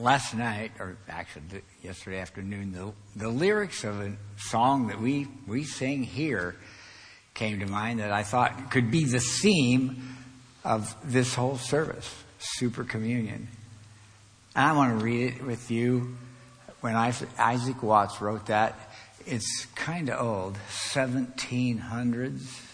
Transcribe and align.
last 0.00 0.34
night, 0.34 0.72
or 0.78 0.96
actually 1.08 1.62
yesterday 1.82 2.18
afternoon, 2.18 2.72
the, 2.72 2.92
the 3.16 3.28
lyrics 3.28 3.84
of 3.84 4.00
a 4.00 4.12
song 4.36 4.88
that 4.88 5.00
we, 5.00 5.28
we 5.46 5.64
sing 5.64 6.02
here 6.02 6.56
came 7.34 7.60
to 7.60 7.66
mind 7.66 8.00
that 8.00 8.10
I 8.12 8.22
thought 8.22 8.70
could 8.70 8.90
be 8.90 9.04
the 9.04 9.20
theme 9.20 10.16
of 10.64 10.94
this 11.04 11.34
whole 11.34 11.56
service, 11.56 12.12
Super 12.38 12.84
Communion. 12.84 13.48
And 14.56 14.66
I 14.66 14.72
want 14.72 14.98
to 14.98 15.04
read 15.04 15.34
it 15.34 15.44
with 15.44 15.70
you. 15.70 16.16
When 16.80 16.96
Isaac 16.96 17.82
Watts 17.82 18.20
wrote 18.20 18.46
that, 18.46 18.74
it's 19.26 19.66
kind 19.74 20.08
of 20.08 20.20
old, 20.20 20.58
1700s. 20.92 22.66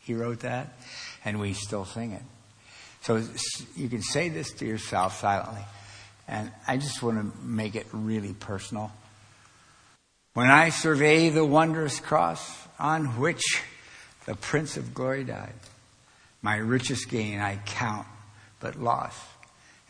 He 0.00 0.14
wrote 0.14 0.40
that, 0.40 0.78
and 1.24 1.40
we 1.40 1.52
still 1.54 1.84
sing 1.84 2.12
it. 2.12 2.22
So 3.02 3.20
you 3.76 3.88
can 3.88 4.02
say 4.02 4.28
this 4.28 4.52
to 4.54 4.64
yourself 4.64 5.18
silently. 5.18 5.62
And 6.28 6.50
I 6.66 6.76
just 6.76 7.02
want 7.02 7.18
to 7.18 7.44
make 7.44 7.74
it 7.74 7.86
really 7.92 8.32
personal. 8.32 8.92
When 10.34 10.50
I 10.50 10.70
survey 10.70 11.28
the 11.28 11.44
wondrous 11.44 12.00
cross 12.00 12.66
on 12.78 13.18
which 13.18 13.42
the 14.24 14.34
Prince 14.34 14.76
of 14.76 14.94
Glory 14.94 15.24
died, 15.24 15.52
my 16.40 16.56
richest 16.56 17.08
gain 17.08 17.38
I 17.40 17.56
count 17.66 18.06
but 18.60 18.80
loss 18.80 19.18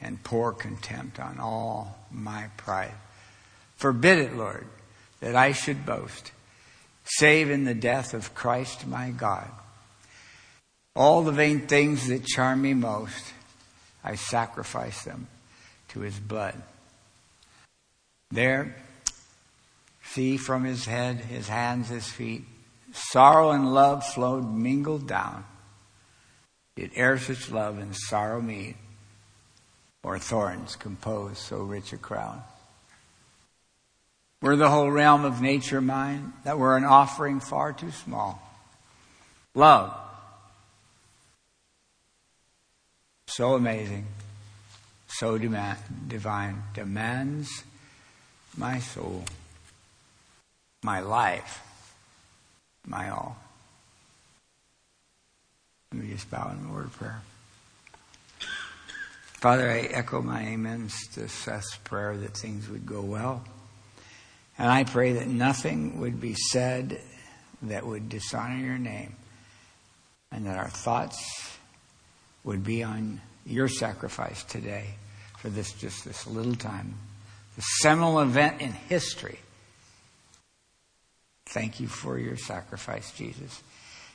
and 0.01 0.23
pour 0.25 0.53
contempt 0.53 1.21
on 1.21 1.39
all 1.39 1.97
my 2.11 2.49
pride. 2.57 2.95
Forbid 3.77 4.19
it, 4.19 4.37
Lord, 4.37 4.67
that 5.21 5.37
I 5.37 5.53
should 5.53 5.87
boast, 5.87 6.33
save 7.05 7.51
in 7.51 7.65
the 7.65 7.75
death 7.75 8.15
of 8.15 8.35
Christ 8.35 8.87
my 8.87 9.11
God. 9.11 9.49
All 10.97 11.23
the 11.23 11.33
vain 11.33 11.67
things 11.69 12.09
that 12.09 12.27
charm 12.27 12.63
me 12.63 12.75
most, 12.75 13.33
I 14.03 14.17
sacrifice 14.17 15.05
them 15.05 15.29
to 15.93 16.01
his 16.01 16.19
blood. 16.19 16.61
There, 18.31 18.75
see 20.05 20.37
from 20.37 20.65
his 20.65 20.87
head, 20.87 21.17
his 21.17 21.49
hands, 21.49 21.89
his 21.89 22.07
feet, 22.07 22.45
sorrow 22.93 23.51
and 23.51 23.73
love 23.75 24.05
flowed 24.05 24.51
mingled 24.51 25.07
down. 25.07 25.45
Did 26.77 26.93
e'er 26.97 27.19
such 27.19 27.51
love 27.51 27.79
and 27.79 27.95
sorrow 27.95 28.41
meet, 28.41 28.77
or 30.03 30.19
thorns 30.19 30.77
compose 30.77 31.39
so 31.39 31.59
rich 31.59 31.93
a 31.93 31.99
crown? 31.99 32.43
Were 34.41 34.57
the 34.57 34.71
whole 34.71 34.91
realm 34.91 35.25
of 35.25 35.41
nature 35.41 35.81
mine, 35.81 36.33
that 36.45 36.59
were 36.59 36.77
an 36.77 36.85
offering 36.85 37.39
far 37.39 37.73
too 37.73 37.91
small? 37.91 38.43
Love, 39.55 39.95
so 43.27 43.55
amazing, 43.55 44.07
so 45.19 45.37
demand, 45.37 45.79
divine, 46.09 46.63
demands 46.73 47.65
my 48.57 48.79
soul, 48.79 49.25
my 50.83 51.01
life, 51.01 51.63
my 52.87 53.11
all. 53.11 53.37
Let 55.93 56.03
me 56.03 56.11
just 56.11 56.31
bow 56.31 56.51
in 56.51 56.67
a 56.67 56.73
word 56.73 56.87
of 56.87 56.97
prayer. 56.97 57.21
Father, 59.35 59.71
I 59.71 59.81
echo 59.81 60.23
my 60.23 60.47
amens 60.47 60.95
to 61.15 61.29
Seth's 61.29 61.77
prayer 61.85 62.17
that 62.17 62.37
things 62.37 62.69
would 62.69 62.87
go 62.87 63.03
well. 63.03 63.45
And 64.57 64.71
I 64.71 64.85
pray 64.85 65.13
that 65.15 65.29
nothing 65.29 66.01
would 66.01 66.21
be 66.21 66.35
said 66.35 67.01
that 67.63 67.87
would 67.87 68.09
dishonor 68.09 68.57
your 68.57 68.79
name 68.79 69.15
and 70.31 70.47
that 70.47 70.57
our 70.57 70.71
thoughts 70.71 71.59
would 72.45 72.65
be 72.65 72.83
on 72.83 73.21
your 73.45 73.69
sacrifice 73.69 74.43
today 74.45 74.95
for 75.43 75.51
this 75.51 75.73
just 75.73 76.05
this 76.05 76.25
little 76.29 76.55
time. 76.55 76.95
The 77.57 77.63
seminal 77.63 78.21
event 78.21 78.61
in 78.61 78.71
history. 78.71 79.41
Thank 81.47 81.81
you 81.81 81.89
for 81.89 82.17
your 82.17 82.37
sacrifice, 82.37 83.11
Jesus. 83.11 83.61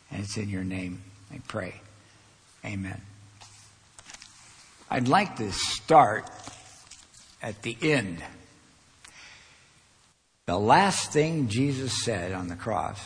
And 0.10 0.24
it's 0.24 0.38
in 0.38 0.48
your 0.48 0.64
name 0.64 1.02
I 1.30 1.42
pray. 1.46 1.82
Amen. 2.64 3.02
I'd 4.90 5.10
like 5.10 5.36
to 5.36 5.52
start 5.52 6.30
at 7.44 7.62
the 7.62 7.78
end. 7.82 8.24
The 10.46 10.58
last 10.58 11.12
thing 11.12 11.50
Jesus 11.50 12.06
said 12.06 12.32
on 12.32 12.48
the 12.48 12.56
cross 12.56 13.02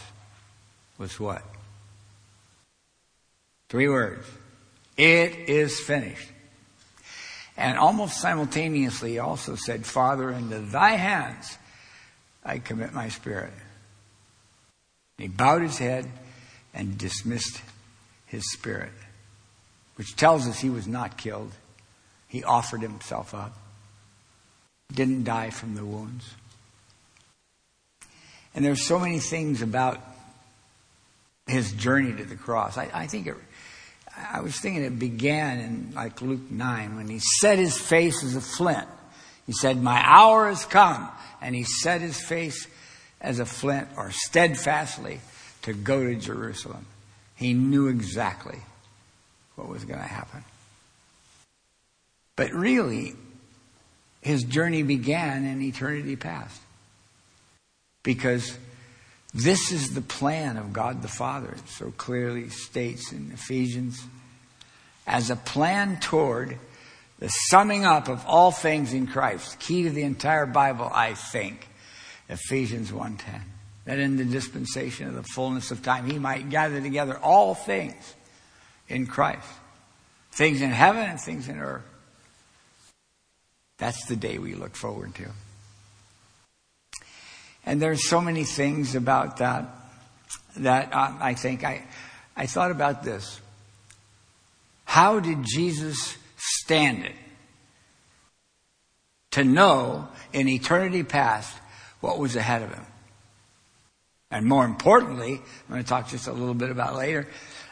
was 1.00 1.20
what? 1.20 1.42
Three 3.68 3.90
words. 3.90 4.28
It 4.96 5.50
is 5.50 5.80
finished. 5.80 6.30
And 7.58 7.78
almost 7.78 8.20
simultaneously, 8.20 9.20
also 9.20 9.56
said, 9.56 9.86
Father, 9.86 10.32
into 10.32 10.60
thy 10.60 10.92
hands 10.92 11.58
I 12.44 12.60
commit 12.60 12.94
my 12.94 13.10
spirit. 13.10 13.54
He 15.18 15.28
bowed 15.28 15.62
his 15.62 15.78
head 15.78 16.10
and 16.74 16.98
dismissed 16.98 17.62
his 18.26 18.50
spirit, 18.52 18.94
which 19.96 20.16
tells 20.16 20.48
us 20.48 20.60
he 20.60 20.70
was 20.70 20.88
not 20.88 21.18
killed. 21.18 21.52
He 22.28 22.44
offered 22.44 22.82
himself 22.82 23.36
up, 23.36 23.56
didn't 24.92 25.26
die 25.26 25.50
from 25.50 25.76
the 25.76 25.86
wounds. 25.86 26.34
And 28.56 28.66
there's 28.66 28.86
so 28.86 29.00
many 29.00 29.20
things 29.20 29.62
about 29.62 30.00
his 31.48 31.72
journey 31.74 32.14
to 32.14 32.24
the 32.24 32.36
cross. 32.36 32.78
I, 32.78 32.90
I 32.94 33.08
think 33.08 33.28
it 33.28 33.36
I 34.32 34.42
was 34.42 34.59
thinking 34.59 34.84
it 34.84 35.00
began 35.00 35.59
in 35.59 35.92
like 35.96 36.22
Luke 36.22 36.52
9 36.52 36.96
when 36.96 37.08
he 37.08 37.20
set 37.20 37.58
his 37.58 37.78
face 37.78 38.24
as 38.24 38.36
a 38.36 38.42
flint. 38.42 38.88
He 39.46 39.54
said, 39.54 39.82
My 39.82 40.02
hour 40.04 40.48
has 40.48 40.66
come. 40.66 41.09
And 41.42 41.56
he 41.56 41.64
set 41.64 42.02
his 42.02 42.22
face 42.22 42.68
as 43.20 43.40
a 43.40 43.46
flint 43.46 43.88
or 43.98 44.12
steadfastly 44.12 45.20
to 45.64 45.74
go 45.74 46.04
to 46.04 46.16
Jerusalem. 46.16 46.86
He 47.36 47.54
knew 47.54 47.88
exactly 47.88 48.59
what 49.56 49.68
was 49.68 49.84
going 49.84 50.00
to 50.00 50.06
happen. 50.06 50.44
But 52.36 52.52
really, 52.53 53.16
his 54.22 54.44
journey 54.44 54.84
began 54.84 55.46
in 55.46 55.62
eternity 55.62 56.16
past. 56.16 56.62
Because 58.03 58.58
this 59.34 59.72
is 59.72 59.94
the 59.94 60.02
plan 60.02 60.58
of 60.58 60.74
God 60.74 61.02
the 61.02 61.08
Father. 61.08 61.52
It 61.52 61.69
so 61.69 61.92
clearly 61.92 62.50
states 62.50 63.12
in 63.12 63.31
Ephesians 63.34 64.03
as 65.08 65.30
a 65.30 65.36
plan 65.36 66.00
toward 66.00 66.58
the 67.19 67.30
summing 67.30 67.86
up 67.86 68.09
of 68.09 68.25
all 68.25 68.52
things 68.52 68.94
in 68.94 69.08
Christ. 69.08 69.59
Key 69.59 69.84
to 69.84 69.90
the 69.90 70.03
entire 70.03 70.46
Bible, 70.46 70.90
I 70.94 71.14
think. 71.14 71.68
Ephesians 72.30 72.91
1:10. 72.91 73.41
That 73.86 74.00
in 74.00 74.18
the 74.18 74.25
dispensation 74.25 75.08
of 75.08 75.16
the 75.16 75.24
fullness 75.24 75.72
of 75.72 75.81
time 75.81 76.09
he 76.09 76.20
might 76.20 76.50
gather 76.50 76.81
together 76.81 77.18
all 77.18 77.56
things 77.56 78.16
in 78.88 79.08
Christ. 79.08 79.47
Things 80.31 80.62
in 80.62 80.72
heaven 80.72 81.03
and 81.03 81.20
things 81.20 81.47
in 81.47 81.59
earth. 81.59 81.84
That's 83.78 84.06
the 84.06 84.16
day 84.16 84.38
we 84.38 84.53
look 84.53 84.75
forward 84.75 85.16
to. 85.16 85.31
And 87.66 87.82
there's 87.82 88.08
so 88.08 88.22
many 88.22 88.44
things 88.44 88.96
about 88.96 89.38
that 89.38 89.66
that 90.58 90.94
uh, 90.94 91.14
I 91.20 91.34
think 91.34 91.64
I, 91.64 91.84
I 92.36 92.46
thought 92.46 92.72
about 92.72 93.04
this. 93.04 93.40
How 94.86 95.20
did 95.20 95.44
Jesus 95.44 96.18
stand 96.38 97.06
it? 97.06 97.16
To 99.32 99.44
know 99.44 100.10
in 100.34 100.50
eternity 100.50 101.04
past 101.04 101.56
what 102.02 102.20
was 102.20 102.36
ahead 102.36 102.64
of 102.64 102.74
him. 102.74 102.86
And 104.30 104.46
more 104.46 104.66
importantly, 104.66 105.34
I'm 105.34 105.70
going 105.70 105.84
to 105.84 105.88
talk 105.88 106.10
just 106.10 106.28
a 106.28 106.34
little 106.34 106.54
bit 106.54 106.70
about 106.70 106.96
later, 106.96 107.28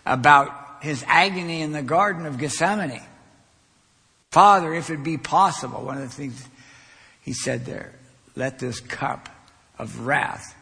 about 0.05 0.81
his 0.81 1.03
agony 1.07 1.61
in 1.61 1.71
the 1.73 1.81
Garden 1.81 2.25
of 2.25 2.37
Gethsemane. 2.37 3.01
Father, 4.31 4.73
if 4.73 4.89
it 4.89 5.03
be 5.03 5.17
possible, 5.17 5.83
one 5.83 5.97
of 5.97 6.03
the 6.03 6.09
things 6.15 6.47
he 7.21 7.33
said 7.33 7.65
there, 7.65 7.93
let 8.35 8.59
this 8.59 8.79
cup 8.79 9.27
of 9.79 10.05
wrath 10.05 10.55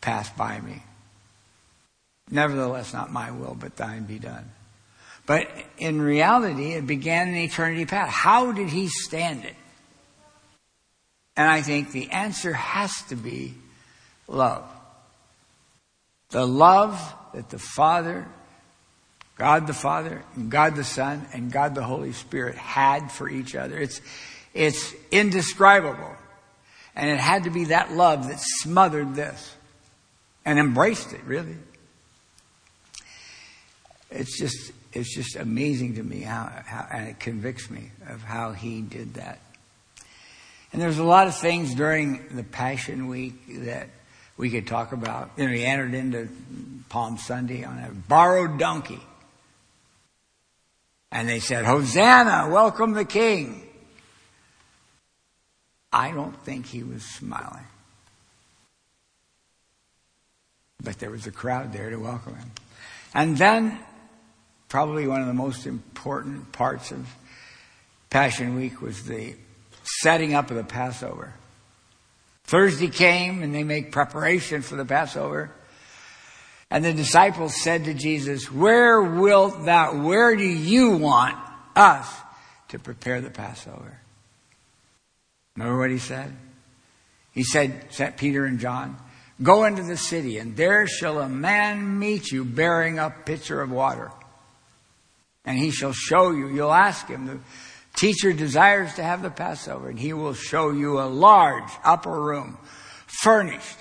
pass 0.00 0.30
by 0.30 0.60
me. 0.60 0.82
Nevertheless, 2.30 2.92
not 2.92 3.12
my 3.12 3.30
will, 3.30 3.56
but 3.58 3.76
thine 3.76 4.04
be 4.04 4.18
done. 4.18 4.50
But 5.26 5.48
in 5.76 6.00
reality, 6.00 6.72
it 6.72 6.86
began 6.86 7.28
in 7.28 7.34
eternity 7.34 7.84
past. 7.84 8.12
How 8.12 8.52
did 8.52 8.68
he 8.68 8.88
stand 8.88 9.44
it? 9.44 9.56
And 11.36 11.48
I 11.48 11.62
think 11.62 11.90
the 11.90 12.10
answer 12.10 12.52
has 12.52 13.02
to 13.08 13.16
be 13.16 13.54
love. 14.28 14.64
The 16.30 16.46
love 16.46 17.14
that 17.34 17.50
the 17.50 17.58
Father, 17.58 18.26
God 19.36 19.66
the 19.66 19.74
Father, 19.74 20.24
and 20.34 20.50
God 20.50 20.76
the 20.76 20.84
Son, 20.84 21.26
and 21.32 21.52
God 21.52 21.74
the 21.74 21.82
Holy 21.82 22.12
Spirit 22.12 22.56
had 22.56 23.12
for 23.12 23.28
each 23.28 23.54
other. 23.54 23.78
It's, 23.78 24.00
it's 24.54 24.94
indescribable. 25.10 26.16
And 26.96 27.10
it 27.10 27.18
had 27.18 27.44
to 27.44 27.50
be 27.50 27.66
that 27.66 27.92
love 27.92 28.28
that 28.28 28.40
smothered 28.40 29.14
this 29.14 29.54
and 30.46 30.58
embraced 30.58 31.12
it, 31.12 31.22
really. 31.24 31.56
It's 34.10 34.38
just, 34.38 34.72
it's 34.94 35.14
just 35.14 35.36
amazing 35.36 35.96
to 35.96 36.02
me 36.02 36.20
how, 36.20 36.50
how, 36.64 36.86
and 36.90 37.08
it 37.08 37.20
convicts 37.20 37.68
me 37.68 37.90
of 38.08 38.22
how 38.22 38.52
he 38.52 38.80
did 38.80 39.14
that. 39.14 39.40
And 40.72 40.80
there's 40.80 40.98
a 40.98 41.04
lot 41.04 41.26
of 41.26 41.36
things 41.36 41.74
during 41.74 42.26
the 42.34 42.42
Passion 42.42 43.08
Week 43.08 43.34
that 43.64 43.88
we 44.38 44.48
could 44.50 44.66
talk 44.66 44.92
about. 44.92 45.32
You 45.36 45.46
know, 45.46 45.52
he 45.52 45.64
entered 45.64 45.92
into 45.92 46.28
Palm 46.88 47.18
Sunday 47.18 47.64
on 47.64 47.78
a 47.78 47.90
borrowed 47.90 48.58
donkey. 48.58 49.00
And 51.12 51.28
they 51.28 51.40
said, 51.40 51.64
Hosanna, 51.64 52.48
welcome 52.50 52.92
the 52.92 53.04
king. 53.04 53.65
I 55.96 56.10
don't 56.10 56.36
think 56.44 56.66
he 56.66 56.82
was 56.82 57.02
smiling. 57.02 57.64
But 60.82 60.98
there 60.98 61.10
was 61.10 61.26
a 61.26 61.30
crowd 61.30 61.72
there 61.72 61.88
to 61.88 61.96
welcome 61.96 62.36
him. 62.36 62.50
And 63.14 63.38
then, 63.38 63.78
probably 64.68 65.06
one 65.06 65.22
of 65.22 65.26
the 65.26 65.32
most 65.32 65.64
important 65.64 66.52
parts 66.52 66.92
of 66.92 67.08
Passion 68.10 68.56
Week 68.56 68.82
was 68.82 69.04
the 69.04 69.36
setting 70.02 70.34
up 70.34 70.50
of 70.50 70.58
the 70.58 70.64
Passover. 70.64 71.32
Thursday 72.44 72.88
came 72.88 73.42
and 73.42 73.54
they 73.54 73.64
make 73.64 73.90
preparation 73.90 74.60
for 74.60 74.76
the 74.76 74.84
Passover. 74.84 75.50
And 76.70 76.84
the 76.84 76.92
disciples 76.92 77.62
said 77.62 77.86
to 77.86 77.94
Jesus, 77.94 78.52
Where 78.52 79.00
wilt 79.00 79.64
thou, 79.64 80.02
where 80.02 80.36
do 80.36 80.44
you 80.44 80.90
want 80.90 81.38
us 81.74 82.14
to 82.68 82.78
prepare 82.78 83.22
the 83.22 83.30
Passover? 83.30 83.98
Remember 85.56 85.78
what 85.78 85.90
he 85.90 85.98
said? 85.98 86.36
He 87.32 87.42
said, 87.42 87.86
sent 87.90 88.16
Peter 88.16 88.44
and 88.44 88.58
John, 88.58 88.96
Go 89.42 89.64
into 89.64 89.82
the 89.82 89.98
city, 89.98 90.38
and 90.38 90.56
there 90.56 90.86
shall 90.86 91.18
a 91.20 91.28
man 91.28 91.98
meet 91.98 92.32
you 92.32 92.44
bearing 92.44 92.98
a 92.98 93.10
pitcher 93.10 93.60
of 93.60 93.70
water. 93.70 94.10
And 95.44 95.58
he 95.58 95.70
shall 95.70 95.92
show 95.92 96.30
you, 96.30 96.48
you'll 96.48 96.72
ask 96.72 97.06
him, 97.06 97.26
the 97.26 97.38
teacher 97.94 98.32
desires 98.32 98.94
to 98.94 99.02
have 99.02 99.20
the 99.22 99.30
Passover, 99.30 99.90
and 99.90 99.98
he 99.98 100.14
will 100.14 100.32
show 100.32 100.70
you 100.70 101.00
a 101.00 101.04
large 101.04 101.70
upper 101.84 102.18
room, 102.18 102.56
furnished 103.06 103.76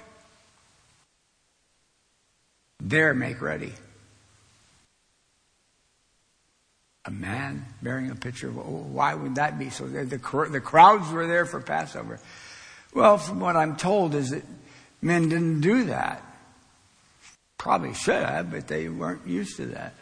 there 2.81 3.13
make 3.13 3.41
ready. 3.41 3.73
A 7.05 7.11
man 7.11 7.65
bearing 7.81 8.09
a 8.09 8.15
pitcher 8.15 8.47
of, 8.47 8.57
oh, 8.57 8.87
why 8.91 9.13
would 9.13 9.35
that 9.35 9.59
be? 9.59 9.69
So 9.69 9.87
the, 9.87 10.05
the, 10.05 10.17
the 10.49 10.61
crowds 10.61 11.11
were 11.11 11.27
there 11.27 11.45
for 11.45 11.61
Passover. 11.61 12.19
Well, 12.93 13.17
from 13.17 13.39
what 13.39 13.55
I'm 13.55 13.75
told 13.75 14.15
is 14.15 14.31
that 14.31 14.43
men 15.01 15.29
didn't 15.29 15.61
do 15.61 15.85
that. 15.85 16.23
Probably 17.57 17.93
should 17.93 18.23
have, 18.23 18.51
but 18.51 18.67
they 18.67 18.89
weren't 18.89 19.27
used 19.27 19.57
to 19.57 19.67
that. 19.67 19.93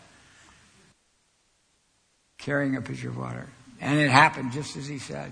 Carrying 2.37 2.75
a 2.75 2.81
pitcher 2.81 3.09
of 3.09 3.17
water. 3.17 3.47
And 3.81 3.99
it 3.99 4.09
happened 4.09 4.53
just 4.53 4.77
as 4.77 4.87
he 4.87 4.97
said. 4.99 5.31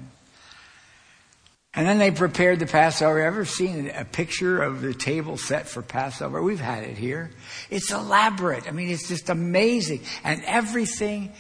And 1.74 1.88
then 1.88 2.00
they 2.00 2.12
prepared 2.12 2.60
the 2.60 2.66
Passover. 2.66 3.20
Ever 3.20 3.46
seen 3.46 3.90
a 3.90 4.04
picture 4.04 4.62
of 4.62 4.82
the 4.82 4.94
table 4.94 5.38
set 5.38 5.70
for 5.70 5.82
Passover? 5.82 6.44
We've 6.44 6.60
had 6.60 6.84
it 6.84 6.98
here. 6.98 7.32
It's 7.70 7.92
elaborate. 7.92 8.68
I 8.68 8.72
mean, 8.72 8.90
it's 8.90 9.08
just 9.08 9.30
amazing. 9.30 10.02
And 10.26 10.44
everything 10.46 11.32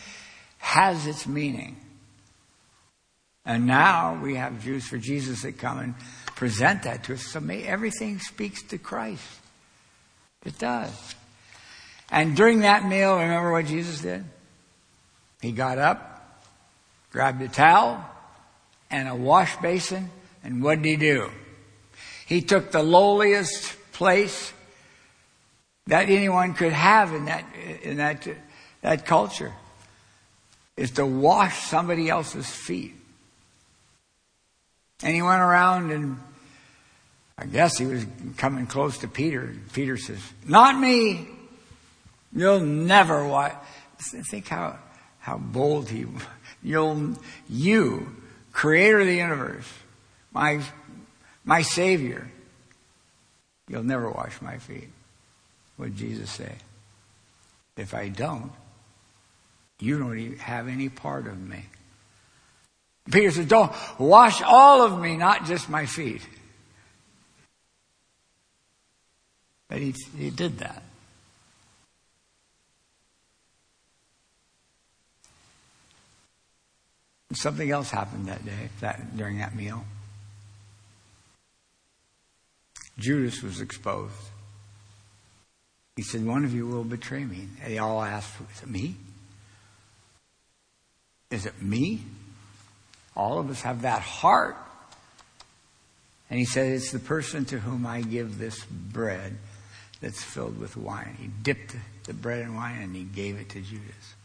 has 0.62 1.08
its 1.08 1.28
meaning. 1.28 1.75
And 3.46 3.66
now 3.66 4.19
we 4.22 4.36
have 4.36 4.63
Jews 4.63 4.88
for 4.88 4.98
Jesus 4.98 5.42
that 5.42 5.58
come 5.58 5.80
and 5.80 5.96
present 6.36 6.84
that 6.84 7.04
to 7.06 7.16
us. 7.16 7.24
So 7.24 7.42
everything 7.50 8.19
speaks 8.19 8.62
to 8.63 8.78
Christ. 8.78 9.28
It 10.46 10.58
does. 10.60 11.16
And 12.10 12.36
during 12.36 12.62
that 12.62 12.88
meal, 12.88 13.18
remember 13.18 13.52
what 13.52 13.66
Jesus 13.66 14.02
did? 14.02 14.24
He 15.42 15.52
got 15.52 15.80
up, 15.80 16.40
grabbed 17.12 17.42
a 17.42 17.48
towel 17.48 18.06
and 18.92 19.10
a 19.10 19.16
wash 19.16 19.56
basin, 19.58 20.10
and 20.44 20.63
what 20.63 20.81
did 20.81 20.90
he 20.90 20.96
do? 20.96 21.31
He 22.28 22.42
took 22.42 22.72
the 22.72 22.84
lowliest 22.84 23.75
place 23.94 24.54
that 25.88 26.10
anyone 26.10 26.54
could 26.54 26.74
have 26.74 27.13
in 27.13 27.25
that, 27.25 27.46
in 27.81 27.98
that, 27.98 28.28
that 28.81 29.06
culture 29.06 29.54
is 30.81 30.89
to 30.89 31.06
wash 31.06 31.68
somebody 31.68 32.10
else's 32.10 32.50
feet. 32.50 32.95
And 35.04 35.13
he 35.13 35.22
went 35.22 35.42
around 35.42 35.92
and 35.92 36.18
I 37.38 37.45
guess 37.45 37.78
he 37.78 37.86
was 37.86 38.04
coming 38.38 38.66
close 38.66 38.98
to 39.00 39.07
Peter. 39.07 39.56
Peter 39.74 39.95
says, 39.95 40.19
Not 40.48 40.80
me. 40.80 41.28
You'll 42.33 42.62
never 42.62 43.28
wash. 43.28 43.54
Think 44.00 44.48
how, 44.48 44.80
how 45.19 45.38
bold 45.38 45.88
he, 45.88 46.07
you'll, 46.63 47.16
you, 47.48 48.16
creator 48.51 49.01
of 49.01 49.06
the 49.06 49.16
universe, 49.16 49.68
my, 50.34 50.63
my 51.45 51.62
Savior. 51.62 52.27
You'll 53.69 53.84
never 53.84 54.10
wash 54.10 54.42
my 54.42 54.57
feet. 54.57 54.89
What 55.77 55.89
did 55.89 55.98
Jesus 55.98 56.31
say? 56.31 56.56
If 57.77 57.94
I 57.94 58.10
don't, 58.10 58.51
you 59.81 59.98
don't 59.98 60.18
even 60.18 60.38
have 60.38 60.68
any 60.68 60.89
part 60.89 61.28
of 61.28 61.39
me. 61.39 61.66
Peter 63.12 63.31
says, 63.31 63.48
Don't 63.48 63.72
wash 63.98 64.42
all 64.42 64.83
of 64.83 65.00
me, 65.01 65.18
not 65.18 65.45
just 65.45 65.69
my 65.69 65.86
feet. 65.86 66.22
But 69.68 69.80
he, 69.80 69.95
he 70.18 70.30
did 70.30 70.60
that. 70.60 70.83
Something 77.34 77.72
else 77.72 77.89
happened 77.89 78.27
that 78.27 78.45
day, 78.45 78.69
that, 78.81 79.18
during 79.18 79.39
that 79.39 79.56
meal. 79.56 79.86
Judas 83.00 83.42
was 83.42 83.62
exposed. 83.62 84.13
He 85.95 86.04
said, 86.04 86.25
One 86.25 86.45
of 86.45 86.54
you 86.54 86.68
will 86.68 86.84
betray 86.84 87.24
me. 87.24 87.48
They 87.66 87.77
all 87.77 88.04
asked, 88.04 88.68
me? 88.68 88.95
Is 91.31 91.45
it 91.45 91.62
me? 91.62 92.01
All 93.16 93.39
of 93.39 93.50
us 93.50 93.62
have 93.62 93.81
that 93.81 94.01
heart. 94.01 94.57
And 96.30 96.38
he 96.38 96.45
said, 96.45 96.72
It's 96.72 96.92
the 96.92 97.00
person 97.00 97.45
to 97.45 97.60
whom 97.60 97.86
I 97.86 98.01
give 98.01 98.38
this 98.38 98.63
bread 98.66 99.38
that's 100.01 100.24
filled 100.24 100.60
with 100.60 100.78
wine. 100.78 101.18
He 101.19 101.28
dipped 101.28 101.75
the 102.04 102.13
bread 102.13 102.42
in 102.42 102.56
wine 102.56 102.81
and 102.81 102.95
he 102.95 103.04
gave 103.04 103.38
it 103.39 103.50
to 103.50 103.62
Judas. 103.62 104.16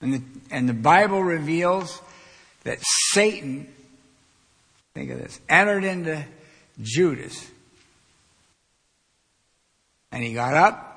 And 0.00 0.14
the, 0.14 0.22
and 0.50 0.68
the 0.68 0.74
Bible 0.74 1.22
reveals 1.22 2.00
that 2.64 2.78
Satan, 3.12 3.72
think 4.94 5.10
of 5.10 5.18
this, 5.18 5.40
entered 5.48 5.84
into 5.84 6.24
Judas. 6.82 7.50
And 10.10 10.24
he 10.24 10.32
got 10.32 10.54
up 10.54 10.90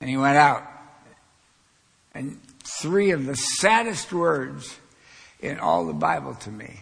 and 0.00 0.10
he 0.10 0.16
went 0.16 0.36
out. 0.36 0.64
And 2.14 2.38
three 2.80 3.10
of 3.10 3.26
the 3.26 3.34
saddest 3.34 4.12
words 4.12 4.78
in 5.40 5.58
all 5.58 5.86
the 5.86 5.92
Bible 5.92 6.34
to 6.34 6.50
me. 6.50 6.80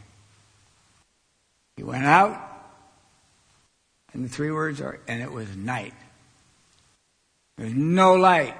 He 1.76 1.82
went 1.82 2.04
out, 2.04 2.40
and 4.12 4.24
the 4.24 4.28
three 4.28 4.52
words 4.52 4.80
are, 4.80 5.00
and 5.08 5.22
it 5.22 5.32
was 5.32 5.54
night. 5.56 5.94
There's 7.56 7.74
no 7.74 8.14
light 8.14 8.56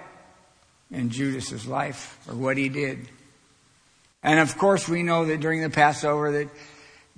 in 0.90 1.11
Judas's 1.11 1.66
life 1.66 2.19
or 2.28 2.35
what 2.35 2.57
he 2.57 2.69
did. 2.69 3.09
And 4.23 4.40
of 4.40 4.57
course, 4.57 4.88
we 4.88 5.02
know 5.02 5.26
that 5.26 5.40
during 5.40 5.62
the 5.62 5.71
Passover 5.71 6.33
that 6.33 6.49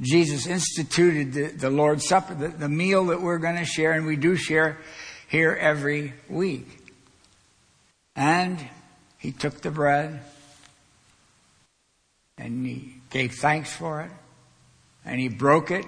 Jesus 0.00 0.46
instituted 0.46 1.32
the, 1.32 1.46
the 1.48 1.70
Lord's 1.70 2.06
Supper, 2.06 2.34
the, 2.34 2.48
the 2.48 2.68
meal 2.68 3.06
that 3.06 3.22
we're 3.22 3.38
going 3.38 3.56
to 3.56 3.64
share, 3.64 3.92
and 3.92 4.06
we 4.06 4.16
do 4.16 4.36
share 4.36 4.78
here 5.28 5.56
every 5.58 6.14
week. 6.28 6.66
And 8.14 8.62
he 9.26 9.32
took 9.32 9.60
the 9.60 9.72
bread 9.72 10.20
and 12.38 12.64
he 12.64 12.94
gave 13.10 13.34
thanks 13.34 13.74
for 13.74 14.02
it 14.02 14.10
and 15.04 15.18
he 15.18 15.28
broke 15.28 15.72
it 15.72 15.84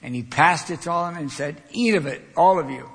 and 0.00 0.14
he 0.14 0.22
passed 0.22 0.70
it 0.70 0.80
to 0.80 0.90
all 0.90 1.04
of 1.04 1.12
them 1.12 1.22
and 1.22 1.30
said, 1.30 1.62
Eat 1.70 1.94
of 1.96 2.06
it, 2.06 2.22
all 2.34 2.58
of 2.58 2.70
you. 2.70 2.88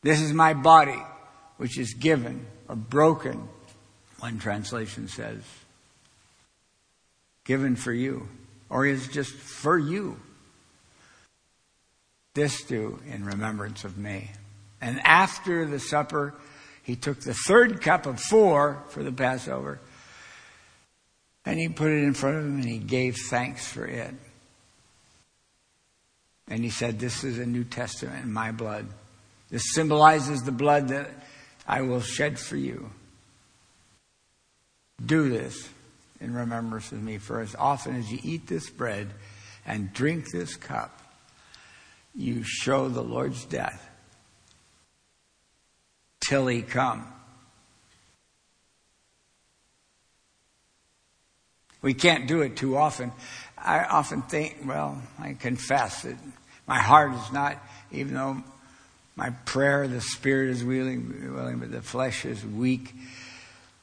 This 0.00 0.18
is 0.22 0.32
my 0.32 0.54
body, 0.54 0.98
which 1.58 1.78
is 1.78 1.92
given 1.92 2.46
or 2.70 2.74
broken, 2.74 3.50
one 4.20 4.38
translation 4.38 5.08
says, 5.08 5.42
given 7.44 7.76
for 7.76 7.92
you 7.92 8.26
or 8.70 8.86
is 8.86 9.08
just 9.08 9.34
for 9.34 9.78
you. 9.78 10.18
This 12.32 12.62
do 12.62 12.98
in 13.06 13.26
remembrance 13.26 13.84
of 13.84 13.98
me. 13.98 14.30
And 14.80 15.02
after 15.04 15.66
the 15.66 15.78
supper, 15.78 16.32
he 16.82 16.96
took 16.96 17.20
the 17.20 17.34
third 17.34 17.80
cup 17.80 18.06
of 18.06 18.20
four 18.20 18.82
for 18.88 19.02
the 19.02 19.12
Passover 19.12 19.80
and 21.44 21.58
he 21.58 21.68
put 21.68 21.90
it 21.90 22.02
in 22.02 22.14
front 22.14 22.36
of 22.36 22.44
him 22.44 22.56
and 22.56 22.64
he 22.64 22.78
gave 22.78 23.16
thanks 23.28 23.66
for 23.66 23.84
it. 23.84 24.14
And 26.48 26.62
he 26.62 26.70
said, 26.70 26.98
This 26.98 27.24
is 27.24 27.38
a 27.38 27.46
New 27.46 27.64
Testament 27.64 28.24
in 28.24 28.32
my 28.32 28.52
blood. 28.52 28.86
This 29.48 29.74
symbolizes 29.74 30.42
the 30.42 30.52
blood 30.52 30.88
that 30.88 31.10
I 31.66 31.82
will 31.82 32.00
shed 32.00 32.38
for 32.38 32.56
you. 32.56 32.90
Do 35.04 35.28
this 35.28 35.68
in 36.20 36.34
remembrance 36.34 36.92
of 36.92 37.02
me. 37.02 37.18
For 37.18 37.40
as 37.40 37.54
often 37.56 37.96
as 37.96 38.10
you 38.10 38.18
eat 38.22 38.46
this 38.46 38.70
bread 38.70 39.08
and 39.66 39.92
drink 39.92 40.30
this 40.32 40.56
cup, 40.56 41.00
you 42.14 42.42
show 42.44 42.88
the 42.88 43.02
Lord's 43.02 43.44
death 43.44 43.88
till 46.26 46.46
he 46.46 46.62
come. 46.62 47.06
We 51.82 51.94
can't 51.94 52.28
do 52.28 52.42
it 52.42 52.56
too 52.56 52.76
often. 52.76 53.12
I 53.58 53.84
often 53.84 54.22
think, 54.22 54.58
well, 54.64 55.02
I 55.18 55.34
confess 55.34 56.02
that 56.02 56.16
my 56.66 56.78
heart 56.78 57.12
is 57.12 57.32
not, 57.32 57.58
even 57.90 58.14
though 58.14 58.42
my 59.16 59.30
prayer, 59.30 59.88
the 59.88 60.00
spirit 60.00 60.50
is 60.50 60.64
willing, 60.64 61.34
willing 61.34 61.58
but 61.58 61.70
the 61.70 61.82
flesh 61.82 62.24
is 62.24 62.44
weak, 62.44 62.94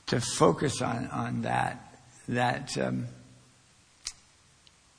to 0.07 0.19
focus 0.19 0.81
on, 0.81 1.07
on 1.07 1.43
that 1.43 1.85
that 2.29 2.77
um, 2.77 3.07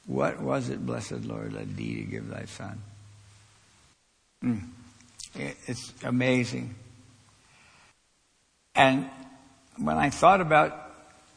what 0.07 0.41
was 0.41 0.69
it, 0.69 0.85
blessed 0.85 1.25
Lord, 1.25 1.53
led 1.53 1.77
thee 1.77 1.97
to 1.97 2.03
give 2.03 2.29
thy 2.29 2.45
son? 2.45 2.83
Mm. 4.45 4.69
It, 5.37 5.57
it's 5.67 5.93
amazing. 6.03 6.75
And 8.75 9.09
when 9.77 9.97
I 9.97 10.11
thought 10.11 10.41
about 10.41 10.93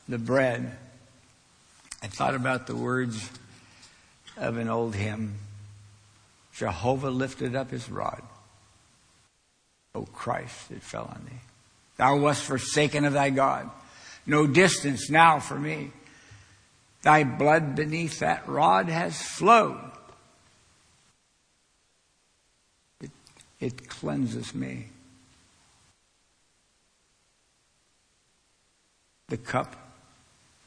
the 0.08 0.18
bread, 0.18 0.78
I 2.02 2.08
thought 2.08 2.36
about 2.36 2.68
the 2.68 2.76
words 2.76 3.30
of 4.38 4.58
an 4.58 4.70
old 4.70 4.96
hymn 4.96 5.36
Jehovah 6.54 7.10
lifted 7.10 7.56
up 7.56 7.72
his 7.72 7.90
rod. 7.90 8.22
O 9.96 10.04
Christ, 10.04 10.72
it 10.72 10.84
fell 10.84 11.06
on 11.06 11.26
thee. 11.26 11.40
Thou 11.98 12.18
wast 12.18 12.44
forsaken 12.44 13.06
of 13.06 13.14
thy 13.14 13.30
God 13.30 13.70
no 14.26 14.48
distance 14.48 15.10
now 15.10 15.40
for 15.40 15.60
me. 15.60 15.92
Thy 17.02 17.24
blood 17.24 17.76
beneath 17.76 18.20
that 18.20 18.48
rod 18.48 18.88
has 18.88 19.22
flowed. 19.22 19.92
It, 23.02 23.12
it 23.60 23.90
cleanses 23.90 24.56
me. 24.56 24.88
The 29.30 29.38
cup, 29.38 29.76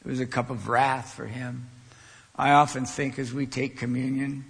it 0.04 0.08
was 0.08 0.20
a 0.20 0.26
cup 0.26 0.50
of 0.50 0.68
wrath 0.68 1.14
for 1.14 1.26
him. 1.26 1.68
I 2.34 2.52
often 2.52 2.84
think 2.84 3.18
as 3.18 3.32
we 3.32 3.46
take 3.46 3.78
communion, 3.78 4.44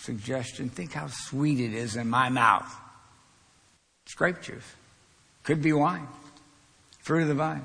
suggestion, 0.00 0.68
think 0.68 0.92
how 0.92 1.08
sweet 1.08 1.60
it 1.60 1.74
is 1.74 1.96
in 1.96 2.08
my 2.08 2.28
mouth. 2.28 2.72
It's 4.04 4.14
grape 4.14 4.42
juice. 4.42 4.74
Could 5.42 5.62
be 5.62 5.72
wine. 5.72 6.06
Fruit 7.00 7.22
of 7.22 7.28
the 7.28 7.34
vine 7.34 7.64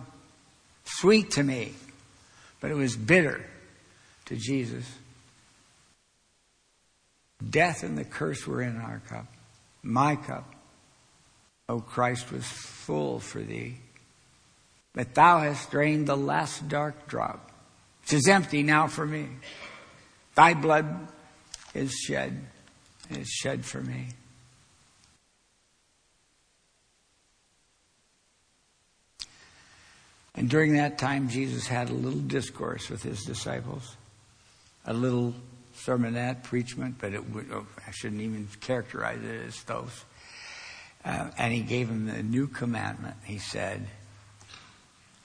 sweet 0.97 1.31
to 1.31 1.43
me, 1.43 1.73
but 2.59 2.71
it 2.71 2.75
was 2.75 2.95
bitter 2.95 3.45
to 4.25 4.35
Jesus. 4.35 4.85
Death 7.47 7.83
and 7.83 7.97
the 7.97 8.03
curse 8.03 8.45
were 8.45 8.61
in 8.61 8.77
our 8.77 9.01
cup, 9.07 9.25
my 9.81 10.15
cup. 10.15 10.53
O 11.69 11.79
Christ 11.79 12.31
was 12.31 12.45
full 12.45 13.19
for 13.19 13.41
thee, 13.41 13.77
but 14.93 15.13
thou 15.13 15.39
hast 15.39 15.71
drained 15.71 16.07
the 16.07 16.17
last 16.17 16.67
dark 16.67 17.07
drop, 17.07 17.51
which 18.01 18.13
is 18.13 18.27
empty 18.27 18.63
now 18.63 18.87
for 18.87 19.05
me. 19.05 19.27
Thy 20.35 20.53
blood 20.53 21.07
is 21.73 21.93
shed, 21.93 22.39
is 23.09 23.27
shed 23.27 23.65
for 23.65 23.81
me. 23.81 24.07
And 30.35 30.49
during 30.49 30.75
that 30.75 30.97
time, 30.97 31.27
Jesus 31.27 31.67
had 31.67 31.89
a 31.89 31.93
little 31.93 32.21
discourse 32.21 32.89
with 32.89 33.03
his 33.03 33.23
disciples, 33.23 33.97
a 34.85 34.93
little 34.93 35.33
sermonette, 35.75 36.43
preachment, 36.43 36.95
but 36.99 37.13
it 37.13 37.21
oh, 37.51 37.65
I 37.85 37.91
shouldn't 37.91 38.21
even 38.21 38.47
characterize 38.61 39.21
it 39.21 39.47
as 39.47 39.61
those. 39.63 40.05
Uh, 41.03 41.29
and 41.37 41.53
he 41.53 41.61
gave 41.61 41.87
them 41.87 42.05
the 42.05 42.23
new 42.23 42.47
commandment. 42.47 43.15
He 43.23 43.37
said, 43.37 43.85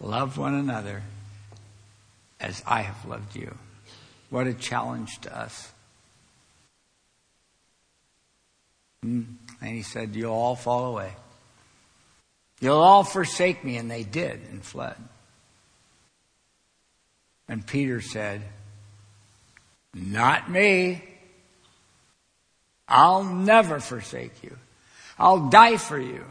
Love 0.01 0.39
one 0.39 0.55
another 0.55 1.03
as 2.41 2.63
I 2.67 2.83
have 2.83 3.05
loved 3.07 3.37
you. 3.37 3.55
What 4.31 4.47
a 4.47 4.55
challenge 4.55 5.21
to 5.21 5.37
us. 5.37 5.73
Hmm. 9.03 9.23
And 9.61 9.71
he 9.77 9.83
said, 9.83 10.15
You'll 10.15 10.33
all 10.33 10.57
fall 10.57 10.87
away. 10.87 11.13
You'll 12.61 12.81
all 12.81 13.05
forsake 13.05 13.65
me. 13.65 13.77
And 13.77 13.91
they 13.91 14.03
did 14.03 14.41
and 14.51 14.63
fled. 14.63 14.97
And 17.49 17.67
Peter 17.67 18.01
said, 18.01 18.43
Not 19.95 20.51
me. 20.51 21.05
I'll 22.89 23.25
never 23.25 23.81
forsake 23.81 24.43
you. 24.43 24.57
I'll 25.19 25.49
die 25.49 25.77
for 25.77 25.99
you. 25.99 26.25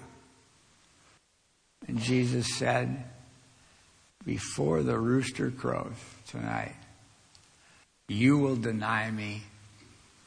And 1.88 2.00
Jesus 2.00 2.56
said, 2.56 3.04
Before 4.26 4.84
the 4.84 4.98
rooster 4.98 5.52
crows 5.52 5.94
tonight, 6.28 6.76
you 8.08 8.38
will 8.38 8.56
deny 8.56 9.12
me 9.12 9.44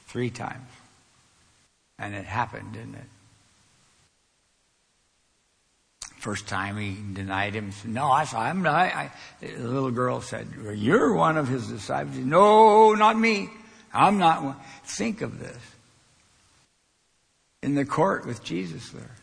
three 0.06 0.30
times. 0.30 0.68
And 1.98 2.14
it 2.14 2.26
happened, 2.26 2.74
didn't 2.74 2.96
it? 2.96 3.04
First 6.18 6.48
time 6.48 6.76
he 6.76 6.96
denied 7.14 7.54
him. 7.54 7.70
No, 7.84 8.10
I 8.10 8.24
saw 8.24 8.50
him. 8.50 8.66
I, 8.66 8.92
I, 8.92 9.10
the 9.40 9.68
little 9.68 9.92
girl 9.92 10.20
said, 10.20 10.48
well, 10.62 10.74
"You're 10.74 11.14
one 11.14 11.38
of 11.38 11.46
his 11.46 11.68
disciples." 11.68 12.16
No, 12.16 12.94
not 12.94 13.16
me. 13.16 13.48
I'm 13.94 14.18
not 14.18 14.42
one. 14.42 14.56
Think 14.84 15.22
of 15.22 15.38
this. 15.38 15.56
In 17.62 17.76
the 17.76 17.84
court 17.84 18.26
with 18.26 18.42
Jesus 18.42 18.90
there. 18.90 19.14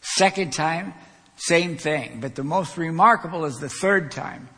Second 0.00 0.52
time, 0.52 0.94
same 1.36 1.76
thing. 1.76 2.18
But 2.20 2.34
the 2.34 2.44
most 2.44 2.76
remarkable 2.76 3.44
is 3.44 3.56
the 3.56 3.68
third 3.68 4.10
time. 4.10 4.48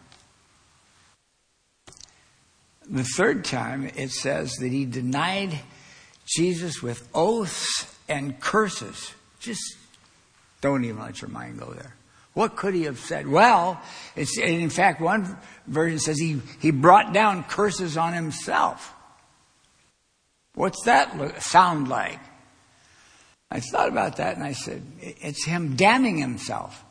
The 2.88 3.04
third 3.04 3.44
time, 3.44 3.90
it 3.96 4.10
says 4.10 4.52
that 4.60 4.72
he 4.72 4.86
denied 4.86 5.58
Jesus 6.26 6.82
with 6.82 7.06
oaths 7.14 7.94
and 8.08 8.40
curses. 8.40 9.12
Just 9.40 9.76
don't 10.60 10.84
even 10.84 11.00
let 11.00 11.20
your 11.20 11.30
mind 11.30 11.58
go 11.58 11.72
there. 11.72 11.94
What 12.32 12.56
could 12.56 12.74
he 12.74 12.84
have 12.84 12.98
said? 12.98 13.26
Well, 13.26 13.80
in 14.16 14.70
fact, 14.70 15.00
one 15.00 15.36
version 15.66 15.98
says 15.98 16.18
he, 16.18 16.40
he 16.60 16.70
brought 16.70 17.12
down 17.12 17.44
curses 17.44 17.96
on 17.96 18.12
himself. 18.12 18.94
What's 20.54 20.84
that 20.84 21.42
sound 21.42 21.88
like? 21.88 22.20
I 23.50 23.60
thought 23.60 23.88
about 23.88 24.16
that 24.16 24.36
and 24.36 24.44
I 24.44 24.52
said, 24.52 24.82
it's 25.00 25.44
him 25.44 25.76
damning 25.76 26.18
himself. 26.18 26.84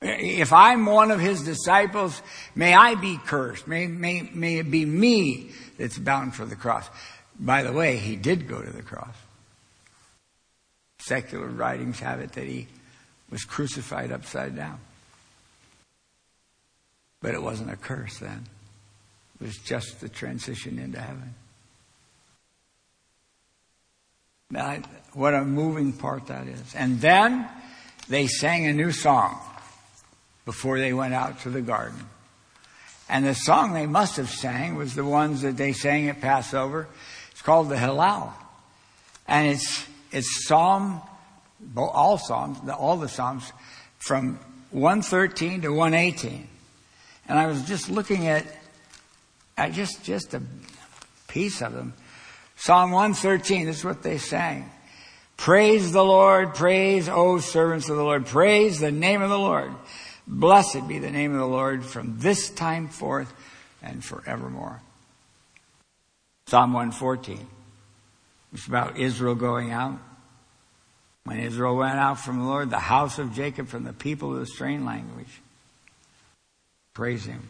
If 0.00 0.52
I'm 0.52 0.86
one 0.86 1.10
of 1.10 1.20
his 1.20 1.42
disciples, 1.42 2.22
may 2.54 2.74
I 2.74 2.94
be 2.94 3.18
cursed. 3.18 3.66
May, 3.66 3.86
may, 3.86 4.28
may 4.34 4.58
it 4.58 4.70
be 4.70 4.84
me 4.84 5.50
that's 5.78 5.98
bound 5.98 6.34
for 6.34 6.44
the 6.44 6.56
cross. 6.56 6.88
By 7.38 7.62
the 7.62 7.72
way, 7.72 7.96
he 7.96 8.16
did 8.16 8.48
go 8.48 8.62
to 8.62 8.70
the 8.70 8.82
cross 8.82 9.14
secular 11.06 11.46
writings 11.46 12.00
have 12.00 12.20
it 12.20 12.32
that 12.32 12.46
he 12.46 12.66
was 13.30 13.44
crucified 13.44 14.10
upside 14.10 14.56
down. 14.56 14.78
But 17.20 17.34
it 17.34 17.42
wasn't 17.42 17.70
a 17.70 17.76
curse 17.76 18.18
then. 18.18 18.46
It 19.40 19.44
was 19.44 19.56
just 19.58 20.00
the 20.00 20.08
transition 20.08 20.78
into 20.78 21.00
heaven. 21.00 21.34
Now, 24.50 24.78
what 25.16 25.34
a 25.34 25.44
moving 25.44 25.92
part 25.92 26.26
that 26.26 26.46
is. 26.46 26.74
And 26.74 27.00
then 27.00 27.48
they 28.08 28.26
sang 28.26 28.66
a 28.66 28.72
new 28.72 28.92
song 28.92 29.40
before 30.44 30.78
they 30.78 30.92
went 30.92 31.14
out 31.14 31.40
to 31.40 31.50
the 31.50 31.62
garden. 31.62 31.98
And 33.08 33.24
the 33.24 33.34
song 33.34 33.72
they 33.72 33.86
must 33.86 34.16
have 34.18 34.28
sang 34.28 34.76
was 34.76 34.94
the 34.94 35.04
ones 35.04 35.42
that 35.42 35.56
they 35.56 35.72
sang 35.72 36.08
at 36.08 36.20
Passover. 36.20 36.86
It's 37.30 37.40
called 37.40 37.70
the 37.70 37.76
Hallel. 37.76 38.32
And 39.26 39.48
it's 39.48 39.86
it's 40.12 40.46
Psalm, 40.46 41.00
all 41.76 42.18
Psalms, 42.18 42.58
all 42.70 42.96
the 42.96 43.08
Psalms, 43.08 43.52
from 43.98 44.38
113 44.70 45.62
to 45.62 45.70
118. 45.70 46.48
And 47.28 47.38
I 47.38 47.46
was 47.46 47.62
just 47.66 47.90
looking 47.90 48.28
at, 48.28 48.44
at 49.56 49.72
just, 49.72 50.04
just 50.04 50.34
a 50.34 50.42
piece 51.28 51.62
of 51.62 51.72
them. 51.72 51.94
Psalm 52.56 52.92
113, 52.92 53.66
this 53.66 53.78
is 53.78 53.84
what 53.84 54.02
they 54.02 54.18
sang. 54.18 54.70
Praise 55.36 55.92
the 55.92 56.04
Lord, 56.04 56.54
praise, 56.54 57.08
O 57.08 57.38
servants 57.38 57.88
of 57.88 57.96
the 57.96 58.02
Lord, 58.02 58.26
praise 58.26 58.80
the 58.80 58.90
name 58.90 59.22
of 59.22 59.30
the 59.30 59.38
Lord. 59.38 59.72
Blessed 60.26 60.88
be 60.88 60.98
the 60.98 61.10
name 61.10 61.32
of 61.32 61.38
the 61.38 61.46
Lord 61.46 61.84
from 61.84 62.18
this 62.18 62.50
time 62.50 62.88
forth 62.88 63.32
and 63.82 64.04
forevermore. 64.04 64.80
Psalm 66.46 66.72
114. 66.72 67.46
It's 68.52 68.66
about 68.66 68.98
Israel 68.98 69.34
going 69.34 69.72
out. 69.72 69.98
When 71.24 71.38
Israel 71.38 71.76
went 71.76 71.98
out 71.98 72.20
from 72.20 72.38
the 72.38 72.44
Lord, 72.44 72.70
the 72.70 72.78
house 72.78 73.18
of 73.18 73.34
Jacob 73.34 73.68
from 73.68 73.84
the 73.84 73.92
people 73.92 74.32
of 74.32 74.40
the 74.40 74.46
strange 74.46 74.84
language. 74.84 75.42
Praise 76.94 77.26
him. 77.26 77.48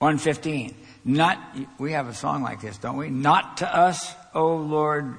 115. 0.00 0.74
Not, 1.04 1.38
we 1.78 1.92
have 1.92 2.08
a 2.08 2.14
song 2.14 2.42
like 2.42 2.60
this, 2.60 2.78
don't 2.78 2.96
we? 2.96 3.08
Not 3.08 3.56
to 3.58 3.76
us, 3.76 4.14
O 4.34 4.56
Lord, 4.56 5.16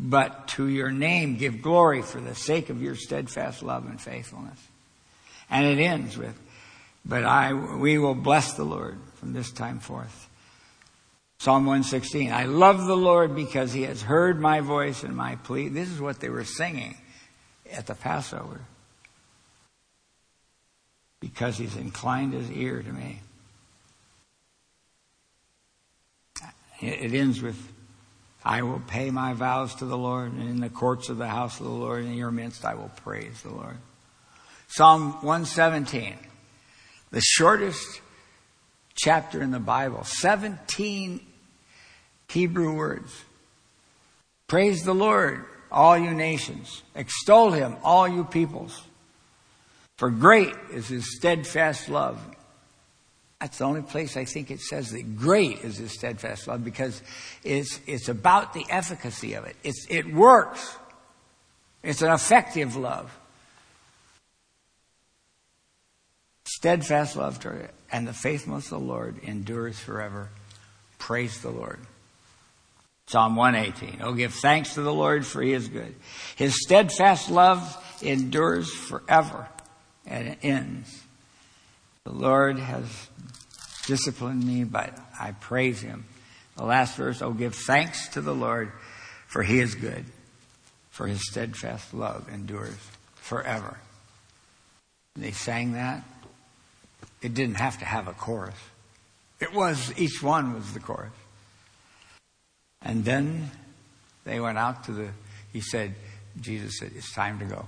but 0.00 0.48
to 0.48 0.68
your 0.68 0.90
name 0.90 1.36
give 1.36 1.60
glory 1.60 2.02
for 2.02 2.20
the 2.20 2.34
sake 2.34 2.70
of 2.70 2.80
your 2.80 2.94
steadfast 2.94 3.62
love 3.62 3.84
and 3.86 4.00
faithfulness. 4.00 4.58
And 5.50 5.66
it 5.66 5.82
ends 5.82 6.16
with, 6.16 6.38
but 7.04 7.24
I, 7.24 7.52
we 7.52 7.98
will 7.98 8.14
bless 8.14 8.52
the 8.52 8.64
Lord 8.64 8.98
from 9.16 9.32
this 9.32 9.50
time 9.50 9.80
forth. 9.80 10.28
Psalm 11.40 11.66
116. 11.66 12.32
I 12.32 12.44
love 12.44 12.84
the 12.84 12.96
Lord 12.96 13.34
because 13.34 13.72
he 13.72 13.82
has 13.82 14.02
heard 14.02 14.40
my 14.40 14.60
voice 14.60 15.02
and 15.02 15.16
my 15.16 15.36
plea. 15.36 15.68
This 15.68 15.88
is 15.88 16.00
what 16.00 16.20
they 16.20 16.28
were 16.28 16.44
singing 16.44 16.96
at 17.72 17.86
the 17.86 17.94
Passover. 17.94 18.60
Because 21.20 21.56
he's 21.56 21.76
inclined 21.76 22.32
his 22.32 22.50
ear 22.50 22.82
to 22.82 22.92
me. 22.92 23.20
It 26.80 27.12
ends 27.12 27.42
with, 27.42 27.56
I 28.44 28.62
will 28.62 28.80
pay 28.86 29.10
my 29.10 29.32
vows 29.32 29.74
to 29.76 29.84
the 29.84 29.98
Lord, 29.98 30.32
and 30.32 30.48
in 30.48 30.60
the 30.60 30.68
courts 30.68 31.08
of 31.08 31.18
the 31.18 31.28
house 31.28 31.58
of 31.58 31.66
the 31.66 31.72
Lord, 31.72 32.04
in 32.04 32.14
your 32.14 32.30
midst, 32.30 32.64
I 32.64 32.74
will 32.74 32.90
praise 33.04 33.42
the 33.42 33.50
Lord. 33.50 33.76
Psalm 34.68 35.12
117, 35.22 36.14
the 37.10 37.20
shortest 37.20 38.00
chapter 38.94 39.42
in 39.42 39.50
the 39.50 39.58
Bible, 39.58 40.04
17 40.04 41.20
Hebrew 42.28 42.76
words. 42.76 43.12
Praise 44.46 44.82
the 44.82 44.94
Lord, 44.94 45.44
all 45.70 45.96
you 45.96 46.12
nations. 46.12 46.82
Extol 46.94 47.52
him, 47.52 47.76
all 47.82 48.06
you 48.06 48.24
peoples. 48.24 48.82
For 49.96 50.10
great 50.10 50.54
is 50.72 50.88
his 50.88 51.16
steadfast 51.16 51.88
love 51.88 52.20
that's 53.40 53.58
the 53.58 53.64
only 53.64 53.82
place 53.82 54.16
I 54.16 54.24
think 54.24 54.50
it 54.50 54.60
says 54.60 54.90
that 54.90 55.16
great 55.16 55.60
is 55.60 55.78
his 55.78 55.92
steadfast 55.92 56.48
love 56.48 56.64
because 56.64 57.02
it's, 57.44 57.80
it's 57.86 58.08
about 58.08 58.52
the 58.52 58.64
efficacy 58.68 59.34
of 59.34 59.44
it. 59.44 59.56
It's, 59.62 59.86
it 59.88 60.12
works. 60.12 60.76
It's 61.82 62.02
an 62.02 62.12
effective 62.12 62.74
love. 62.74 63.16
Steadfast 66.44 67.14
love 67.14 67.38
to 67.40 67.50
it, 67.50 67.74
and 67.92 68.08
the 68.08 68.12
faithfulness 68.12 68.72
of 68.72 68.80
the 68.80 68.86
Lord 68.86 69.18
endures 69.22 69.78
forever. 69.78 70.30
Praise 70.98 71.40
the 71.40 71.50
Lord. 71.50 71.78
Psalm 73.06 73.36
118. 73.36 74.00
Oh, 74.02 74.12
give 74.12 74.34
thanks 74.34 74.74
to 74.74 74.82
the 74.82 74.92
Lord 74.92 75.24
for 75.24 75.40
he 75.40 75.52
is 75.52 75.68
good. 75.68 75.94
His 76.36 76.60
steadfast 76.60 77.30
love 77.30 77.76
endures 78.02 78.70
forever 78.70 79.48
and 80.04 80.28
it 80.28 80.38
ends. 80.42 81.04
The 82.04 82.12
Lord 82.12 82.58
has 82.58 83.08
disciplined 83.86 84.44
me, 84.44 84.64
but 84.64 84.98
I 85.18 85.32
praise 85.32 85.80
him. 85.80 86.04
The 86.56 86.64
last 86.64 86.96
verse, 86.96 87.22
oh, 87.22 87.32
give 87.32 87.54
thanks 87.54 88.08
to 88.08 88.20
the 88.20 88.34
Lord, 88.34 88.72
for 89.26 89.42
he 89.42 89.60
is 89.60 89.74
good, 89.74 90.04
for 90.90 91.06
his 91.06 91.20
steadfast 91.30 91.94
love 91.94 92.28
endures 92.32 92.76
forever. 93.14 93.78
And 95.14 95.24
they 95.24 95.32
sang 95.32 95.72
that. 95.72 96.02
It 97.22 97.34
didn't 97.34 97.56
have 97.56 97.78
to 97.78 97.84
have 97.84 98.08
a 98.08 98.12
chorus. 98.12 98.54
It 99.40 99.52
was, 99.52 99.92
each 99.96 100.22
one 100.22 100.54
was 100.54 100.72
the 100.72 100.80
chorus. 100.80 101.12
And 102.82 103.04
then 103.04 103.50
they 104.24 104.40
went 104.40 104.58
out 104.58 104.84
to 104.84 104.92
the, 104.92 105.08
he 105.52 105.60
said, 105.60 105.94
Jesus 106.40 106.78
said, 106.78 106.92
it's 106.94 107.12
time 107.12 107.38
to 107.40 107.44
go. 107.44 107.66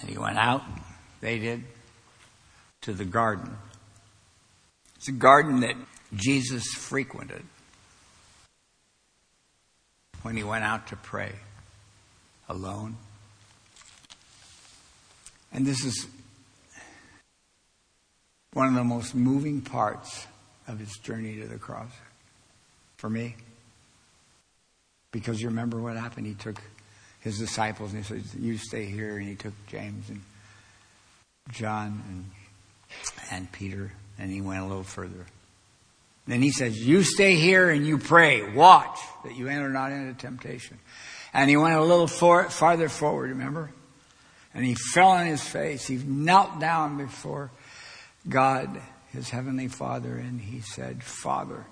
And 0.00 0.10
he 0.10 0.18
went 0.18 0.38
out, 0.38 0.62
they 1.20 1.38
did, 1.38 1.64
to 2.82 2.92
the 2.92 3.04
garden. 3.04 3.56
It's 4.96 5.08
a 5.08 5.12
garden 5.12 5.60
that 5.60 5.76
Jesus 6.14 6.64
frequented 6.74 7.42
when 10.22 10.36
he 10.36 10.42
went 10.42 10.64
out 10.64 10.88
to 10.88 10.96
pray 10.96 11.32
alone. 12.48 12.96
And 15.52 15.66
this 15.66 15.84
is 15.84 16.06
one 18.52 18.68
of 18.68 18.74
the 18.74 18.84
most 18.84 19.14
moving 19.14 19.60
parts 19.60 20.26
of 20.66 20.78
his 20.78 20.92
journey 21.02 21.36
to 21.40 21.46
the 21.46 21.58
cross 21.58 21.90
for 22.96 23.08
me. 23.08 23.36
Because 25.12 25.40
you 25.40 25.48
remember 25.48 25.80
what 25.80 25.96
happened? 25.96 26.26
He 26.26 26.34
took 26.34 26.60
his 27.26 27.38
disciples 27.38 27.92
and 27.92 28.04
he 28.04 28.08
said, 28.08 28.22
You 28.40 28.56
stay 28.56 28.84
here. 28.86 29.18
And 29.18 29.28
he 29.28 29.34
took 29.34 29.52
James 29.66 30.08
and 30.08 30.22
John 31.50 32.02
and 32.08 32.24
and 33.30 33.50
Peter, 33.50 33.92
and 34.18 34.30
he 34.30 34.40
went 34.40 34.62
a 34.62 34.66
little 34.66 34.84
further. 34.84 35.26
Then 36.26 36.40
he 36.40 36.50
says, 36.50 36.78
You 36.78 37.02
stay 37.02 37.34
here 37.34 37.68
and 37.68 37.86
you 37.86 37.98
pray. 37.98 38.52
Watch 38.52 38.98
that 39.24 39.34
you 39.34 39.48
enter 39.48 39.68
not 39.68 39.92
into 39.92 40.14
temptation. 40.14 40.78
And 41.34 41.50
he 41.50 41.56
went 41.56 41.74
a 41.74 41.84
little 41.84 42.06
for, 42.06 42.48
farther 42.48 42.88
forward, 42.88 43.30
remember? 43.30 43.70
And 44.54 44.64
he 44.64 44.74
fell 44.74 45.08
on 45.08 45.26
his 45.26 45.42
face. 45.42 45.86
He 45.86 45.96
knelt 45.96 46.60
down 46.60 46.96
before 46.96 47.50
God, 48.28 48.80
his 49.12 49.28
heavenly 49.28 49.68
Father, 49.68 50.16
and 50.16 50.40
he 50.40 50.60
said, 50.60 51.02
Father, 51.02 51.66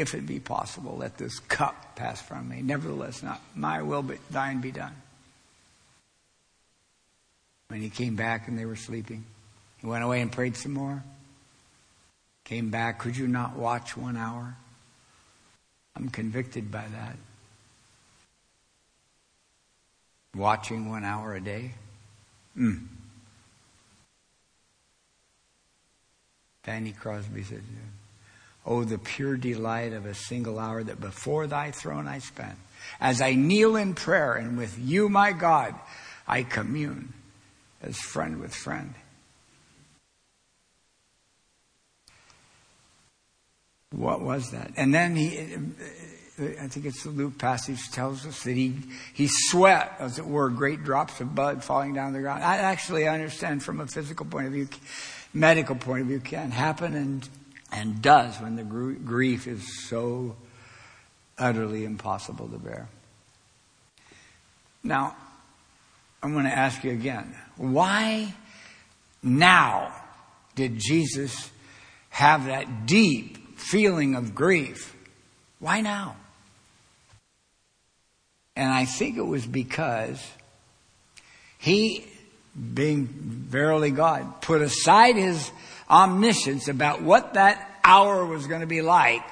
if 0.00 0.14
it 0.14 0.26
be 0.26 0.40
possible, 0.40 0.96
let 0.96 1.16
this 1.16 1.38
cup 1.40 1.96
pass 1.96 2.20
from 2.20 2.48
me. 2.48 2.62
Nevertheless, 2.62 3.22
not 3.22 3.40
my 3.54 3.82
will, 3.82 4.02
but 4.02 4.18
thine 4.30 4.60
be 4.60 4.70
done. 4.70 4.94
When 7.68 7.80
he 7.80 7.90
came 7.90 8.16
back 8.16 8.48
and 8.48 8.58
they 8.58 8.64
were 8.64 8.76
sleeping, 8.76 9.24
he 9.78 9.86
went 9.86 10.04
away 10.04 10.20
and 10.20 10.30
prayed 10.30 10.56
some 10.56 10.72
more. 10.72 11.02
Came 12.44 12.70
back, 12.70 13.00
could 13.00 13.16
you 13.16 13.26
not 13.26 13.56
watch 13.56 13.96
one 13.96 14.16
hour? 14.16 14.56
I'm 15.96 16.08
convicted 16.08 16.70
by 16.70 16.84
that. 16.92 17.16
Watching 20.34 20.90
one 20.90 21.04
hour 21.04 21.34
a 21.34 21.40
day? 21.40 21.72
Mm. 22.56 22.86
Fanny 26.62 26.92
Crosby 26.92 27.42
said, 27.42 27.62
Oh, 28.66 28.82
the 28.82 28.98
pure 28.98 29.36
delight 29.36 29.92
of 29.92 30.06
a 30.06 30.14
single 30.14 30.58
hour 30.58 30.82
that 30.82 31.00
before 31.00 31.46
thy 31.46 31.70
throne 31.70 32.08
I 32.08 32.18
spend. 32.18 32.56
As 33.00 33.20
I 33.20 33.34
kneel 33.34 33.76
in 33.76 33.94
prayer 33.94 34.34
and 34.34 34.58
with 34.58 34.76
you, 34.78 35.08
my 35.08 35.30
God, 35.30 35.74
I 36.26 36.42
commune 36.42 37.12
as 37.80 37.96
friend 37.96 38.40
with 38.40 38.52
friend. 38.52 38.94
What 43.92 44.20
was 44.20 44.50
that? 44.50 44.72
And 44.76 44.92
then 44.92 45.14
he, 45.14 45.38
I 46.60 46.66
think 46.66 46.86
it's 46.86 47.04
the 47.04 47.10
Luke 47.10 47.38
passage 47.38 47.90
tells 47.92 48.26
us 48.26 48.42
that 48.42 48.56
he, 48.56 48.74
he 49.14 49.28
sweat, 49.30 49.94
as 50.00 50.18
it 50.18 50.26
were, 50.26 50.50
great 50.50 50.82
drops 50.82 51.20
of 51.20 51.36
blood 51.36 51.62
falling 51.62 51.94
down 51.94 52.12
the 52.12 52.20
ground. 52.20 52.42
I 52.42 52.56
actually 52.56 53.06
I 53.06 53.14
understand 53.14 53.62
from 53.62 53.80
a 53.80 53.86
physical 53.86 54.26
point 54.26 54.48
of 54.48 54.52
view, 54.52 54.68
medical 55.32 55.76
point 55.76 56.02
of 56.02 56.08
view, 56.08 56.18
can 56.18 56.50
happen 56.50 56.94
and, 56.94 57.28
and 57.72 58.00
does 58.00 58.36
when 58.40 58.56
the 58.56 58.62
grief 58.62 59.46
is 59.46 59.88
so 59.88 60.36
utterly 61.38 61.84
impossible 61.84 62.48
to 62.48 62.58
bear. 62.58 62.88
Now, 64.82 65.16
I'm 66.22 66.32
going 66.32 66.44
to 66.44 66.56
ask 66.56 66.82
you 66.84 66.92
again 66.92 67.36
why 67.56 68.34
now 69.22 69.92
did 70.54 70.78
Jesus 70.78 71.50
have 72.10 72.46
that 72.46 72.86
deep 72.86 73.58
feeling 73.58 74.14
of 74.14 74.34
grief? 74.34 74.94
Why 75.58 75.80
now? 75.80 76.16
And 78.54 78.72
I 78.72 78.86
think 78.86 79.18
it 79.18 79.26
was 79.26 79.46
because 79.46 80.24
he, 81.58 82.06
being 82.74 83.06
verily 83.06 83.90
God, 83.90 84.40
put 84.40 84.62
aside 84.62 85.16
his 85.16 85.50
omniscience 85.88 86.68
about 86.68 87.02
what 87.02 87.34
that 87.34 87.80
hour 87.84 88.24
was 88.24 88.46
going 88.46 88.60
to 88.60 88.66
be 88.66 88.82
like 88.82 89.24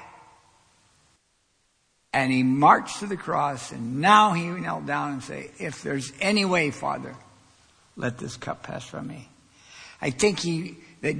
and 2.15 2.31
he 2.31 2.45
marched 2.45 3.01
to 3.01 3.07
the 3.07 3.17
cross, 3.17 3.73
and 3.73 4.01
now 4.01 4.33
he 4.33 4.47
knelt 4.47 4.87
down 4.87 5.15
and 5.15 5.23
said, 5.23 5.51
If 5.59 5.83
there's 5.83 6.13
any 6.21 6.45
way, 6.45 6.71
Father, 6.71 7.17
let 7.97 8.19
this 8.19 8.37
cup 8.37 8.63
pass 8.63 8.85
from 8.85 9.09
me. 9.09 9.29
I 10.01 10.11
think 10.11 10.39
he 10.39 10.77
that 11.03 11.17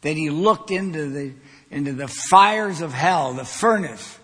that 0.00 0.16
he 0.16 0.30
looked 0.30 0.70
into 0.70 1.10
the 1.10 1.32
into 1.70 1.92
the 1.92 2.08
fires 2.08 2.80
of 2.80 2.94
hell, 2.94 3.34
the 3.34 3.44
furnace, 3.44 4.18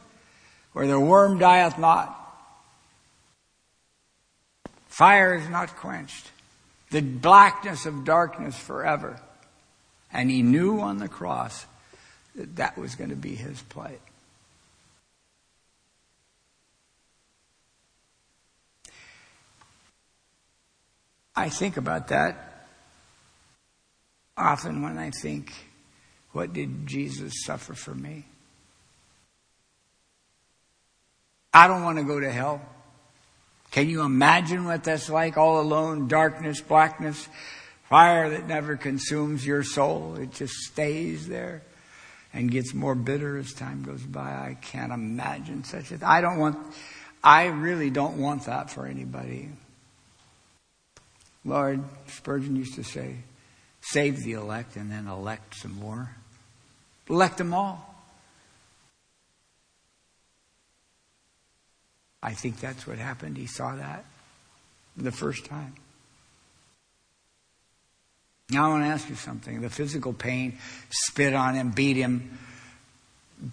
where 0.72 0.86
the 0.86 0.98
worm 0.98 1.38
dieth 1.38 1.78
not. 1.78 2.16
Fire 4.88 5.34
is 5.34 5.48
not 5.50 5.76
quenched. 5.76 6.30
The 6.90 7.02
blackness 7.02 7.84
of 7.84 8.04
darkness 8.04 8.56
forever. 8.56 9.20
And 10.12 10.30
he 10.30 10.42
knew 10.42 10.80
on 10.80 10.98
the 10.98 11.08
cross 11.08 11.66
that 12.34 12.56
that 12.56 12.78
was 12.78 12.94
going 12.94 13.10
to 13.10 13.16
be 13.16 13.34
his 13.34 13.60
plight. 13.62 14.00
I 21.36 21.48
think 21.48 21.76
about 21.76 22.08
that 22.08 22.66
often 24.36 24.82
when 24.82 24.98
I 24.98 25.10
think, 25.10 25.52
what 26.32 26.52
did 26.52 26.86
Jesus 26.86 27.44
suffer 27.44 27.74
for 27.74 27.94
me? 27.94 28.24
I 31.52 31.66
don't 31.66 31.82
want 31.82 31.98
to 31.98 32.04
go 32.04 32.20
to 32.20 32.30
hell. 32.30 32.60
Can 33.70 33.88
you 33.88 34.02
imagine 34.02 34.64
what 34.64 34.84
that's 34.84 35.08
like? 35.08 35.36
All 35.36 35.60
alone, 35.60 36.08
darkness, 36.08 36.60
blackness, 36.60 37.28
fire 37.90 38.30
that 38.30 38.46
never 38.46 38.76
consumes 38.76 39.44
your 39.44 39.64
soul. 39.64 40.16
It 40.16 40.32
just 40.32 40.54
stays 40.54 41.28
there 41.28 41.62
and 42.32 42.50
gets 42.50 42.72
more 42.72 42.94
bitter 42.94 43.36
as 43.36 43.52
time 43.52 43.82
goes 43.82 44.02
by. 44.02 44.20
I 44.20 44.56
can't 44.62 44.92
imagine 44.92 45.64
such 45.64 45.90
a 45.90 45.98
thing. 45.98 46.04
I 46.04 46.20
don't 46.20 46.38
want, 46.38 46.56
I 47.22 47.46
really 47.46 47.90
don't 47.90 48.16
want 48.16 48.46
that 48.46 48.70
for 48.70 48.86
anybody. 48.86 49.48
Lord, 51.44 51.82
Spurgeon 52.06 52.54
used 52.54 52.76
to 52.76 52.84
say, 52.84 53.16
save 53.80 54.22
the 54.22 54.32
elect 54.32 54.76
and 54.76 54.90
then 54.90 55.08
elect 55.08 55.56
some 55.56 55.74
more. 55.74 56.14
Elect 57.08 57.38
them 57.38 57.52
all. 57.52 57.86
I 62.22 62.34
think 62.34 62.60
that's 62.60 62.86
what 62.86 62.98
happened. 62.98 63.36
He 63.36 63.46
saw 63.46 63.74
that 63.74 64.04
the 64.96 65.10
first 65.10 65.46
time. 65.46 65.74
Now 68.50 68.66
I 68.66 68.68
want 68.70 68.84
to 68.84 68.88
ask 68.88 69.08
you 69.08 69.14
something. 69.14 69.60
The 69.60 69.70
physical 69.70 70.12
pain, 70.12 70.58
spit 70.90 71.34
on 71.34 71.54
him, 71.54 71.70
beat 71.70 71.96
him, 71.96 72.38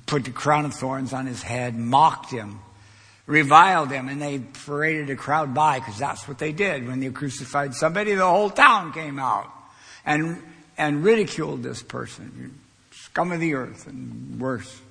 put 0.05 0.25
the 0.25 0.31
crown 0.31 0.65
of 0.65 0.73
thorns 0.73 1.13
on 1.13 1.25
his 1.27 1.41
head, 1.41 1.75
mocked 1.75 2.31
him, 2.31 2.59
reviled 3.25 3.91
him, 3.91 4.09
and 4.09 4.21
they 4.21 4.39
paraded 4.39 5.09
a 5.09 5.15
crowd 5.15 5.53
by 5.53 5.79
because 5.79 5.97
that's 5.97 6.27
what 6.27 6.39
they 6.39 6.51
did. 6.51 6.87
When 6.87 6.99
they 6.99 7.09
crucified 7.09 7.73
somebody, 7.75 8.13
the 8.13 8.25
whole 8.25 8.49
town 8.49 8.91
came 8.91 9.19
out 9.19 9.51
and, 10.05 10.41
and 10.77 11.03
ridiculed 11.03 11.63
this 11.63 11.83
person. 11.83 12.59
Scum 12.91 13.31
of 13.31 13.39
the 13.39 13.53
earth 13.53 13.87
and 13.87 14.39
worse. 14.39 14.81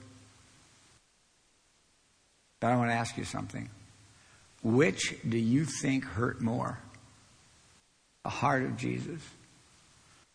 But 2.60 2.72
I 2.72 2.76
want 2.76 2.90
to 2.90 2.94
ask 2.94 3.16
you 3.16 3.24
something. 3.24 3.68
Which 4.62 5.14
do 5.28 5.38
you 5.38 5.64
think 5.64 6.04
hurt 6.04 6.40
more? 6.40 6.78
The 8.24 8.30
heart 8.30 8.64
of 8.64 8.76
Jesus. 8.76 9.20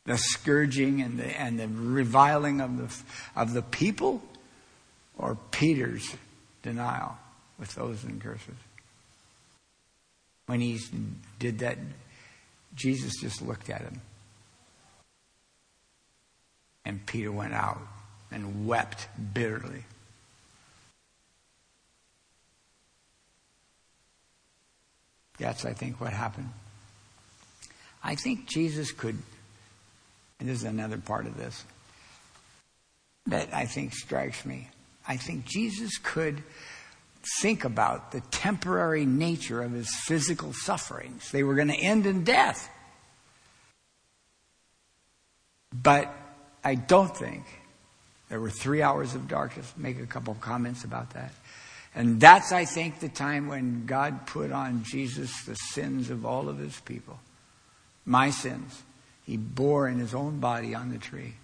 The 0.05 0.17
scourging 0.17 1.01
and 1.01 1.19
the, 1.19 1.25
and 1.25 1.59
the 1.59 1.67
reviling 1.67 2.61
of 2.61 2.77
the, 2.77 3.39
of 3.39 3.53
the 3.53 3.61
people? 3.61 4.21
Or 5.17 5.37
Peter's 5.51 6.15
denial 6.63 7.17
with 7.59 7.75
those 7.75 8.03
curses? 8.19 8.55
When 10.47 10.59
he 10.59 10.79
did 11.39 11.59
that, 11.59 11.77
Jesus 12.75 13.13
just 13.21 13.41
looked 13.41 13.69
at 13.69 13.81
him. 13.81 14.01
And 16.83 17.05
Peter 17.05 17.31
went 17.31 17.53
out 17.53 17.79
and 18.31 18.67
wept 18.67 19.07
bitterly. 19.33 19.85
That's, 25.37 25.65
I 25.65 25.73
think, 25.73 25.99
what 25.99 26.13
happened. 26.13 26.49
I 28.03 28.15
think 28.15 28.47
Jesus 28.47 28.91
could, 28.91 29.17
this 30.47 30.59
is 30.59 30.63
another 30.63 30.97
part 30.97 31.25
of 31.25 31.37
this 31.37 31.63
that 33.27 33.53
I 33.53 33.65
think 33.65 33.93
strikes 33.93 34.45
me. 34.45 34.67
I 35.07 35.17
think 35.17 35.45
Jesus 35.45 35.97
could 36.01 36.43
think 37.39 37.65
about 37.65 38.11
the 38.11 38.21
temporary 38.31 39.05
nature 39.05 39.61
of 39.61 39.71
his 39.71 39.89
physical 40.05 40.53
sufferings. 40.53 41.31
They 41.31 41.43
were 41.43 41.55
going 41.55 41.67
to 41.67 41.75
end 41.75 42.05
in 42.05 42.23
death. 42.23 42.69
But 45.73 46.13
I 46.63 46.75
don't 46.75 47.15
think 47.15 47.43
there 48.29 48.39
were 48.39 48.49
three 48.49 48.81
hours 48.81 49.15
of 49.15 49.27
darkness. 49.27 49.71
Make 49.77 49.99
a 49.99 50.05
couple 50.05 50.33
of 50.33 50.41
comments 50.41 50.83
about 50.83 51.11
that. 51.11 51.31
And 51.93 52.19
that's, 52.19 52.51
I 52.51 52.65
think, 52.65 52.99
the 52.99 53.09
time 53.09 53.47
when 53.47 53.85
God 53.85 54.25
put 54.25 54.51
on 54.51 54.83
Jesus 54.83 55.43
the 55.43 55.55
sins 55.55 56.09
of 56.09 56.25
all 56.25 56.47
of 56.49 56.57
his 56.57 56.79
people. 56.81 57.19
My 58.05 58.29
sins. 58.29 58.81
He 59.25 59.37
bore 59.37 59.87
in 59.87 59.99
his 59.99 60.13
own 60.13 60.39
body 60.39 60.75
on 60.75 60.91
the 60.91 60.97
tree. 60.97 61.35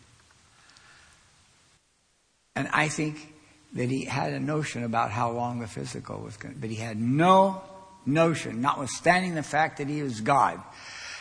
And 2.56 2.68
I 2.74 2.88
think 2.88 3.34
that 3.74 3.90
he 3.90 4.06
had 4.06 4.34
a 4.34 4.40
notion 4.40 4.84
about 4.84 5.12
how 5.12 5.32
long 5.32 5.60
the 5.60 5.68
physical 5.68 6.20
was 6.20 6.38
going 6.38 6.56
to, 6.56 6.60
but 6.60 6.70
he 6.70 6.76
had 6.76 7.00
no 7.00 7.62
notion, 8.06 8.62
notwithstanding 8.62 9.36
the 9.36 9.44
fact 9.44 9.78
that 9.78 9.88
he 9.88 10.02
was 10.02 10.22
God, 10.22 10.62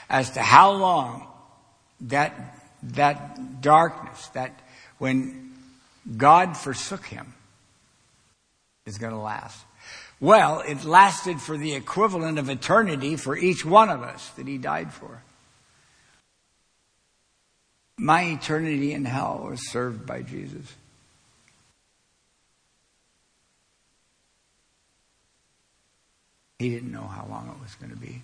as 0.09 0.31
to 0.31 0.41
how 0.41 0.73
long 0.73 1.27
that, 2.03 2.59
that 2.83 3.61
darkness, 3.61 4.29
that 4.29 4.59
when 4.99 5.53
God 6.17 6.57
forsook 6.57 7.05
him, 7.05 7.35
is 8.87 8.99
going 8.99 9.13
to 9.13 9.19
last. 9.19 9.59
Well, 10.21 10.61
it 10.61 10.85
lasted 10.85 11.41
for 11.41 11.59
the 11.59 11.75
equivalent 11.75 12.39
of 12.39 12.49
eternity 12.49 13.17
for 13.17 13.37
each 13.37 13.65
one 13.65 13.91
of 13.91 14.03
us 14.03 14.31
that 14.37 14.47
he 14.47 14.57
died 14.57 14.93
for. 14.93 15.23
My 17.99 18.23
eternity 18.25 18.93
in 18.93 19.05
hell 19.05 19.47
was 19.49 19.71
served 19.71 20.07
by 20.07 20.23
Jesus. 20.23 20.75
He 26.59 26.71
didn't 26.71 26.93
know 26.93 27.07
how 27.07 27.27
long 27.29 27.49
it 27.49 27.63
was 27.63 27.75
going 27.75 27.91
to 27.91 27.99
be. 27.99 28.23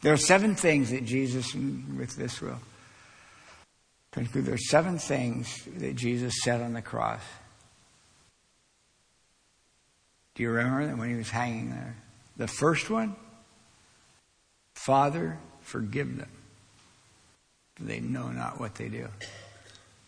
There 0.00 0.12
are 0.12 0.18
seven 0.18 0.54
things 0.54 0.90
that 0.90 1.04
Jesus, 1.04 1.54
with 1.54 2.16
this 2.16 2.40
will 2.40 2.60
conclude, 4.12 4.46
there 4.46 4.54
are 4.54 4.58
seven 4.58 4.98
things 4.98 5.64
that 5.78 5.96
Jesus 5.96 6.34
said 6.42 6.60
on 6.60 6.72
the 6.72 6.82
cross. 6.82 7.22
Do 10.34 10.42
you 10.42 10.50
remember 10.50 10.86
that 10.86 10.96
when 10.96 11.10
he 11.10 11.16
was 11.16 11.30
hanging 11.30 11.70
there? 11.70 11.96
The 12.36 12.46
first 12.46 12.88
one, 12.88 13.16
Father, 14.74 15.38
forgive 15.62 16.16
them. 16.16 16.30
They 17.80 18.00
know 18.00 18.28
not 18.28 18.58
what 18.58 18.74
they 18.74 18.88
do. 18.88 19.08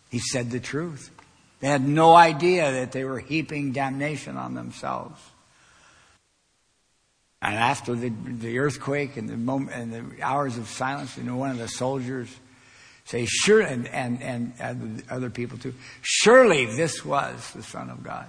He 0.09 0.19
said 0.19 0.51
the 0.51 0.59
truth. 0.59 1.09
They 1.59 1.67
had 1.67 1.87
no 1.87 2.13
idea 2.15 2.71
that 2.71 2.91
they 2.91 3.05
were 3.05 3.19
heaping 3.19 3.71
damnation 3.71 4.35
on 4.35 4.55
themselves. 4.55 5.21
And 7.41 7.55
after 7.55 7.95
the, 7.95 8.09
the 8.09 8.59
earthquake 8.59 9.17
and 9.17 9.27
the 9.27 9.37
moment 9.37 9.75
and 9.75 9.93
the 9.93 10.23
hours 10.23 10.57
of 10.57 10.67
silence, 10.67 11.17
you 11.17 11.23
know, 11.23 11.37
one 11.37 11.51
of 11.51 11.57
the 11.57 11.67
soldiers 11.67 12.29
say, 13.05 13.25
sure, 13.25 13.61
and, 13.61 13.87
and, 13.87 14.21
and 14.21 15.03
other 15.09 15.29
people 15.29 15.57
too, 15.57 15.73
surely 16.01 16.65
this 16.65 17.03
was 17.03 17.51
the 17.51 17.63
Son 17.63 17.89
of 17.89 18.03
God. 18.03 18.27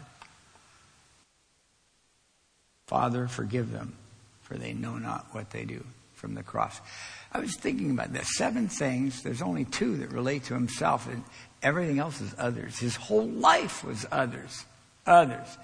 Father, 2.87 3.27
forgive 3.29 3.71
them, 3.71 3.95
for 4.43 4.55
they 4.55 4.73
know 4.73 4.97
not 4.97 5.27
what 5.33 5.51
they 5.51 5.65
do 5.65 5.85
from 6.15 6.35
the 6.35 6.43
cross. 6.43 6.81
I 7.33 7.41
was 7.41 7.57
thinking 7.57 7.91
about 7.91 8.13
that. 8.13 8.27
Seven 8.27 8.69
things, 8.69 9.23
there's 9.23 9.43
only 9.43 9.65
two 9.65 9.97
that 9.97 10.13
relate 10.13 10.45
to 10.45 10.55
himself, 10.55 11.09
and 11.09 11.25
everything 11.63 11.99
else 11.99 12.21
is 12.21 12.35
others. 12.39 12.79
His 12.79 12.95
whole 12.95 13.27
life 13.27 13.83
was 13.83 14.07
others. 14.13 14.65
Others. 15.07 15.59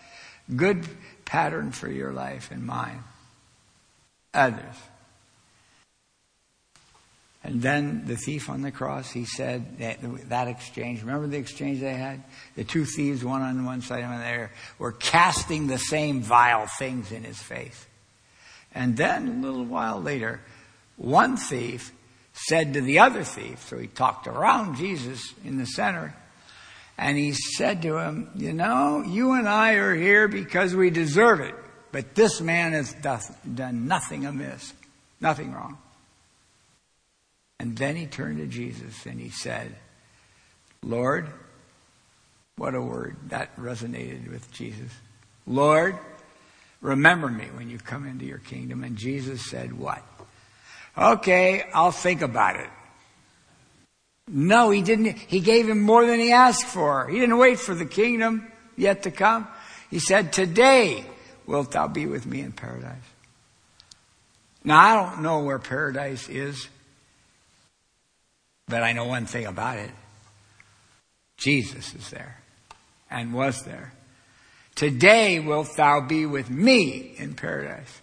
Good 0.56 0.88
pattern 1.26 1.72
for 1.72 1.90
your 1.90 2.12
life 2.12 2.50
and 2.50 2.64
mine. 2.64 3.04
Others. 4.32 4.76
And 7.44 7.62
then 7.62 8.04
the 8.06 8.16
thief 8.16 8.50
on 8.50 8.62
the 8.62 8.72
cross, 8.72 9.10
he 9.10 9.24
said 9.24 9.78
that, 9.78 9.98
that, 10.28 10.48
exchange. 10.48 11.00
Remember 11.00 11.26
the 11.26 11.36
exchange 11.36 11.80
they 11.80 11.94
had? 11.94 12.22
The 12.56 12.64
two 12.64 12.84
thieves, 12.84 13.24
one 13.24 13.42
on 13.42 13.64
one 13.64 13.80
side 13.80 14.00
and 14.00 14.10
one 14.10 14.20
there, 14.20 14.52
were 14.78 14.92
casting 14.92 15.66
the 15.66 15.78
same 15.78 16.20
vile 16.20 16.66
things 16.66 17.12
in 17.12 17.24
his 17.24 17.38
face. 17.38 17.86
And 18.74 18.96
then 18.96 19.28
a 19.28 19.46
little 19.46 19.64
while 19.64 20.00
later, 20.00 20.40
one 20.98 21.36
thief 21.36 21.92
said 22.32 22.74
to 22.74 22.80
the 22.80 22.98
other 22.98 23.24
thief, 23.24 23.66
so 23.68 23.78
he 23.78 23.86
talked 23.86 24.26
around 24.26 24.76
Jesus 24.76 25.34
in 25.44 25.56
the 25.56 25.66
center, 25.66 26.14
and 26.96 27.16
he 27.16 27.32
said 27.32 27.82
to 27.82 27.96
him, 27.96 28.30
You 28.34 28.52
know, 28.52 29.02
you 29.02 29.32
and 29.32 29.48
I 29.48 29.74
are 29.74 29.94
here 29.94 30.28
because 30.28 30.74
we 30.74 30.90
deserve 30.90 31.40
it, 31.40 31.54
but 31.92 32.14
this 32.14 32.40
man 32.40 32.72
has 32.72 32.92
done 32.94 33.86
nothing 33.88 34.26
amiss, 34.26 34.72
nothing 35.20 35.52
wrong. 35.52 35.78
And 37.60 37.76
then 37.76 37.96
he 37.96 38.06
turned 38.06 38.38
to 38.38 38.46
Jesus 38.46 39.06
and 39.06 39.20
he 39.20 39.30
said, 39.30 39.74
Lord, 40.82 41.28
what 42.56 42.74
a 42.74 42.80
word. 42.80 43.16
That 43.28 43.56
resonated 43.56 44.30
with 44.30 44.50
Jesus. 44.52 44.92
Lord, 45.46 45.96
remember 46.80 47.28
me 47.28 47.46
when 47.54 47.70
you 47.70 47.78
come 47.78 48.06
into 48.06 48.24
your 48.24 48.38
kingdom. 48.38 48.84
And 48.84 48.96
Jesus 48.96 49.48
said, 49.48 49.72
What? 49.72 50.04
Okay, 50.98 51.64
I'll 51.72 51.92
think 51.92 52.22
about 52.22 52.56
it. 52.56 52.68
No, 54.26 54.70
he 54.70 54.82
didn't. 54.82 55.16
He 55.16 55.40
gave 55.40 55.68
him 55.68 55.80
more 55.80 56.04
than 56.04 56.18
he 56.18 56.32
asked 56.32 56.66
for. 56.66 57.08
He 57.08 57.18
didn't 57.18 57.38
wait 57.38 57.58
for 57.58 57.74
the 57.74 57.86
kingdom 57.86 58.50
yet 58.76 59.04
to 59.04 59.10
come. 59.10 59.46
He 59.90 60.00
said, 60.00 60.32
Today 60.32 61.04
wilt 61.46 61.72
thou 61.72 61.88
be 61.88 62.06
with 62.06 62.26
me 62.26 62.40
in 62.40 62.52
paradise. 62.52 62.96
Now, 64.64 64.78
I 64.78 64.94
don't 64.94 65.22
know 65.22 65.44
where 65.44 65.58
paradise 65.58 66.28
is. 66.28 66.68
But 68.66 68.82
I 68.82 68.92
know 68.92 69.06
one 69.06 69.24
thing 69.24 69.46
about 69.46 69.78
it 69.78 69.90
Jesus 71.38 71.94
is 71.94 72.10
there 72.10 72.40
and 73.10 73.32
was 73.32 73.62
there. 73.62 73.92
Today 74.74 75.40
wilt 75.40 75.74
thou 75.76 76.06
be 76.06 76.26
with 76.26 76.50
me 76.50 77.14
in 77.16 77.34
paradise. 77.34 78.00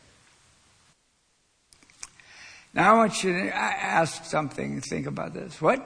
Now 2.76 2.94
I 2.94 2.98
want 2.98 3.24
you 3.24 3.32
to 3.32 3.56
ask 3.56 4.26
something 4.26 4.74
and 4.74 4.84
think 4.84 5.08
about 5.08 5.34
this. 5.34 5.62
What 5.62 5.82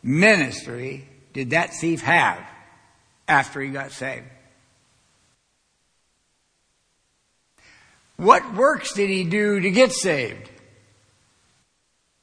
ministry 0.00 1.08
did 1.32 1.50
that 1.50 1.74
thief 1.74 2.02
have 2.02 2.40
after 3.26 3.60
he 3.60 3.70
got 3.70 3.90
saved? 3.90 4.26
What 8.16 8.54
works 8.54 8.92
did 8.92 9.10
he 9.10 9.24
do 9.24 9.58
to 9.58 9.70
get 9.70 9.92
saved? 9.92 10.48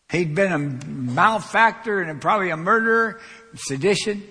He'd 0.10 0.36
been 0.36 0.54
a 0.54 0.60
malefactor 0.60 2.02
and 2.02 2.22
probably 2.22 2.50
a 2.50 2.58
murderer, 2.58 3.20
sedition. 3.56 4.24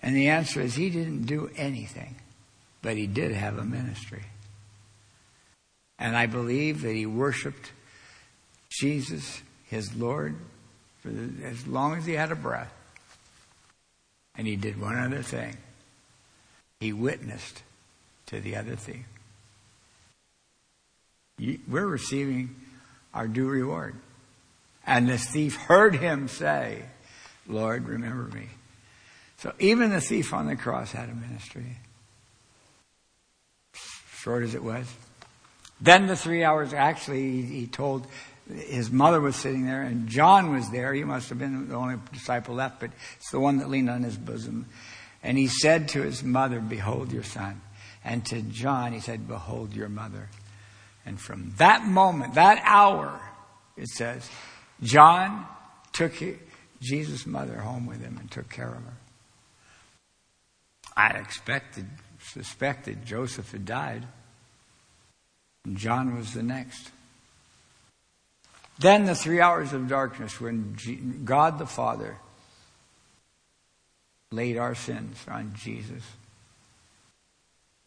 And 0.00 0.16
the 0.16 0.28
answer 0.28 0.62
is 0.62 0.74
he 0.74 0.88
didn't 0.88 1.24
do 1.24 1.50
anything, 1.54 2.14
but 2.80 2.96
he 2.96 3.06
did 3.06 3.32
have 3.32 3.58
a 3.58 3.64
ministry. 3.64 4.22
And 5.98 6.16
I 6.16 6.24
believe 6.24 6.80
that 6.80 6.94
he 6.94 7.04
worshiped 7.04 7.72
Jesus, 8.70 9.42
his 9.64 9.94
Lord, 9.94 10.36
for 11.00 11.08
the, 11.08 11.44
as 11.44 11.66
long 11.66 11.96
as 11.96 12.06
he 12.06 12.12
had 12.12 12.32
a 12.32 12.36
breath. 12.36 12.72
And 14.36 14.46
he 14.46 14.56
did 14.56 14.80
one 14.80 14.98
other 14.98 15.22
thing. 15.22 15.56
He 16.78 16.92
witnessed 16.92 17.62
to 18.26 18.40
the 18.40 18.56
other 18.56 18.76
thief. 18.76 19.04
We're 21.68 21.86
receiving 21.86 22.54
our 23.12 23.26
due 23.26 23.48
reward. 23.48 23.96
And 24.86 25.08
this 25.08 25.26
thief 25.26 25.56
heard 25.56 25.94
him 25.96 26.28
say, 26.28 26.82
Lord, 27.46 27.88
remember 27.88 28.34
me. 28.34 28.48
So 29.38 29.52
even 29.58 29.90
the 29.90 30.00
thief 30.00 30.32
on 30.32 30.46
the 30.46 30.56
cross 30.56 30.92
had 30.92 31.08
a 31.08 31.14
ministry. 31.14 31.78
Short 34.16 34.42
as 34.42 34.54
it 34.54 34.62
was. 34.62 34.86
Then 35.80 36.06
the 36.06 36.16
three 36.16 36.44
hours, 36.44 36.74
actually, 36.74 37.42
he 37.42 37.66
told 37.66 38.06
his 38.54 38.90
mother 38.90 39.20
was 39.20 39.36
sitting 39.36 39.66
there 39.66 39.82
and 39.82 40.08
John 40.08 40.52
was 40.52 40.70
there. 40.70 40.92
He 40.94 41.04
must 41.04 41.28
have 41.28 41.38
been 41.38 41.68
the 41.68 41.74
only 41.74 41.96
disciple 42.12 42.54
left, 42.54 42.80
but 42.80 42.90
it's 43.16 43.30
the 43.30 43.40
one 43.40 43.58
that 43.58 43.68
leaned 43.68 43.90
on 43.90 44.02
his 44.02 44.16
bosom. 44.16 44.66
And 45.22 45.36
he 45.36 45.48
said 45.48 45.88
to 45.90 46.02
his 46.02 46.22
mother, 46.22 46.60
Behold 46.60 47.12
your 47.12 47.22
son. 47.22 47.60
And 48.04 48.24
to 48.26 48.40
John, 48.42 48.92
he 48.92 49.00
said, 49.00 49.28
Behold 49.28 49.74
your 49.74 49.88
mother. 49.88 50.28
And 51.04 51.20
from 51.20 51.54
that 51.58 51.84
moment, 51.84 52.34
that 52.34 52.62
hour, 52.64 53.20
it 53.76 53.88
says, 53.88 54.28
John 54.82 55.46
took 55.92 56.14
Jesus' 56.80 57.26
mother 57.26 57.58
home 57.58 57.86
with 57.86 58.00
him 58.00 58.16
and 58.18 58.30
took 58.30 58.48
care 58.48 58.68
of 58.68 58.82
her. 58.84 58.96
I 60.96 61.18
expected, 61.18 61.86
suspected 62.22 63.04
Joseph 63.04 63.52
had 63.52 63.64
died. 63.64 64.06
And 65.64 65.76
John 65.76 66.16
was 66.16 66.32
the 66.32 66.42
next. 66.42 66.90
Then 68.80 69.04
the 69.04 69.14
three 69.14 69.42
hours 69.42 69.74
of 69.74 69.88
darkness 69.88 70.40
when 70.40 71.22
God 71.24 71.58
the 71.58 71.66
Father 71.66 72.16
laid 74.30 74.56
our 74.56 74.74
sins 74.74 75.18
on 75.28 75.52
Jesus. 75.54 76.02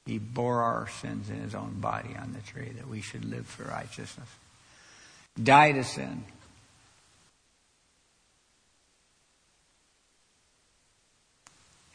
He 0.06 0.20
bore 0.20 0.62
our 0.62 0.88
sins 0.88 1.32
in 1.32 1.38
his 1.38 1.56
own 1.56 1.80
body 1.80 2.16
on 2.16 2.34
the 2.34 2.42
tree 2.42 2.70
that 2.76 2.88
we 2.88 3.02
should 3.02 3.26
live 3.26 3.48
for 3.48 3.64
righteousness. 3.64 4.28
Died 5.42 5.76
to 5.76 5.84
sin. 5.84 6.26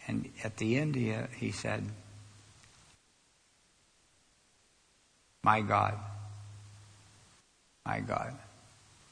And 0.08 0.28
at 0.42 0.56
the 0.56 0.76
end, 0.76 0.96
he 1.36 1.52
said, 1.52 1.84
My 5.44 5.60
God, 5.60 5.94
my 7.86 8.00
God. 8.00 8.34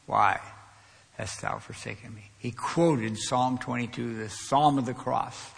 Why 0.07 0.40
hast 1.16 1.42
thou 1.42 1.59
forsaken 1.59 2.14
me? 2.14 2.31
He 2.38 2.53
quoted 2.53 3.19
Psalm 3.19 3.59
22, 3.59 4.16
the 4.16 4.29
Psalm 4.29 4.79
of 4.79 4.87
the 4.87 4.95
Cross. 4.95 5.51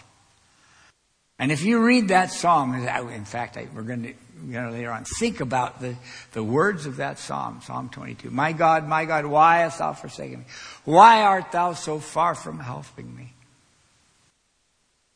And 1.39 1.53
if 1.53 1.63
you 1.63 1.81
read 1.81 2.09
that 2.09 2.31
psalm, 2.31 2.75
in 2.75 3.25
fact, 3.25 3.57
we're 3.73 3.81
going 3.83 4.03
to, 4.03 4.09
you 4.09 4.61
know, 4.61 4.71
later 4.71 4.91
on, 4.91 5.05
think 5.05 5.39
about 5.39 5.79
the, 5.79 5.95
the 6.33 6.43
words 6.43 6.85
of 6.85 6.97
that 6.97 7.17
psalm, 7.17 7.61
Psalm 7.63 7.87
22. 7.87 8.29
My 8.29 8.51
God, 8.51 8.85
my 8.85 9.05
God, 9.05 9.25
why 9.25 9.59
hast 9.59 9.79
thou 9.79 9.93
forsaken 9.93 10.39
me? 10.39 10.45
Why 10.83 11.21
art 11.21 11.53
thou 11.53 11.73
so 11.73 11.99
far 11.99 12.35
from 12.35 12.59
helping 12.59 13.15
me? 13.15 13.33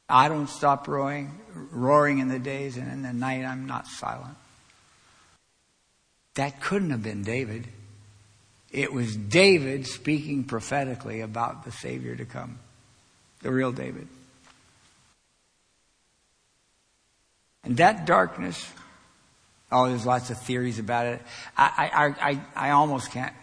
I 0.08 0.30
don't 0.30 0.48
stop 0.48 0.88
roaring, 0.88 1.38
roaring 1.72 2.20
in 2.20 2.30
the 2.30 2.40
days, 2.40 2.78
and 2.78 2.90
in 2.90 3.02
the 3.02 3.14
night 3.14 3.44
I'm 3.44 3.66
not 3.66 3.88
silent. 3.88 4.38
That 6.36 6.62
couldn't 6.62 6.92
have 6.92 7.04
been 7.04 7.24
David. 7.24 7.68
It 8.74 8.92
was 8.92 9.16
David 9.16 9.86
speaking 9.86 10.44
prophetically 10.46 11.22
about 11.22 11.64
the 11.64 11.72
Savior 11.72 12.16
to 12.16 12.26
come, 12.26 12.58
the 13.44 13.52
real 13.52 13.72
David. 13.72 14.08
And 17.64 17.78
that 17.78 18.08
darkness, 18.08 18.68
oh, 19.72 19.88
there's 19.88 20.08
lots 20.08 20.32
of 20.32 20.40
theories 20.40 20.80
about 20.80 21.06
it. 21.06 21.22
I, 21.56 21.92
I, 21.94 22.32
I, 22.32 22.42
I 22.56 22.70
almost 22.72 23.12
can't. 23.12 23.34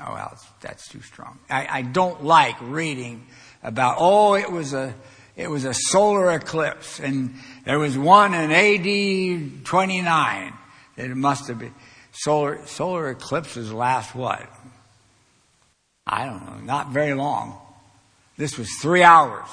Oh, 0.00 0.14
well, 0.14 0.38
that's 0.60 0.88
too 0.88 1.02
strong. 1.02 1.40
I, 1.50 1.66
I 1.78 1.82
don't 1.82 2.24
like 2.24 2.56
reading 2.60 3.26
about, 3.60 3.96
oh, 3.98 4.34
it 4.34 4.50
was 4.50 4.72
a, 4.72 4.94
it 5.36 5.50
was 5.50 5.64
a 5.64 5.74
solar 5.74 6.30
eclipse 6.30 7.00
and 7.00 7.34
there 7.64 7.78
was 7.80 7.98
one 7.98 8.34
in 8.34 8.52
AD 8.52 9.64
29 9.64 10.52
that 10.96 11.10
it 11.10 11.16
must 11.16 11.48
have 11.48 11.58
been. 11.58 11.74
Solar, 12.20 12.66
solar 12.66 13.08
eclipses 13.08 13.72
last 13.72 14.14
what? 14.14 14.46
I 16.06 16.26
don't 16.26 16.44
know, 16.44 16.60
not 16.62 16.90
very 16.90 17.14
long. 17.14 17.56
This 18.36 18.58
was 18.58 18.68
three 18.82 19.02
hours. 19.02 19.48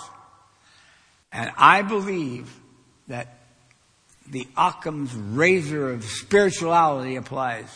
And 1.31 1.49
I 1.55 1.81
believe 1.81 2.53
that 3.07 3.37
the 4.29 4.45
Occam's 4.57 5.13
razor 5.13 5.91
of 5.91 6.03
spirituality 6.03 7.15
applies. 7.15 7.69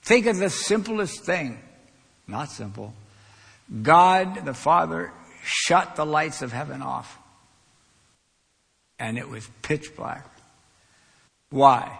Think 0.00 0.24
of 0.24 0.38
the 0.38 0.48
simplest 0.48 1.26
thing. 1.26 1.58
Not 2.26 2.50
simple. 2.50 2.94
God 3.82 4.46
the 4.46 4.54
Father 4.54 5.12
shut 5.44 5.94
the 5.94 6.06
lights 6.06 6.40
of 6.40 6.52
heaven 6.52 6.80
off. 6.80 7.18
And 8.98 9.18
it 9.18 9.28
was 9.28 9.46
pitch 9.60 9.94
black. 9.94 10.26
Why? 11.50 11.98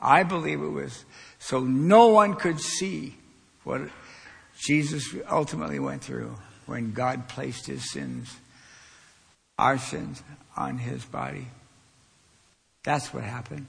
I 0.00 0.22
believe 0.22 0.62
it 0.62 0.68
was 0.68 1.04
so 1.38 1.60
no 1.60 2.08
one 2.08 2.34
could 2.34 2.60
see 2.60 3.16
what 3.64 3.82
Jesus 4.58 5.14
ultimately 5.30 5.78
went 5.78 6.02
through 6.02 6.36
when 6.66 6.92
God 6.92 7.28
placed 7.28 7.66
his 7.66 7.90
sins, 7.90 8.36
our 9.58 9.78
sins, 9.78 10.22
on 10.56 10.78
his 10.78 11.04
body. 11.04 11.48
That's 12.84 13.12
what 13.14 13.24
happened. 13.24 13.66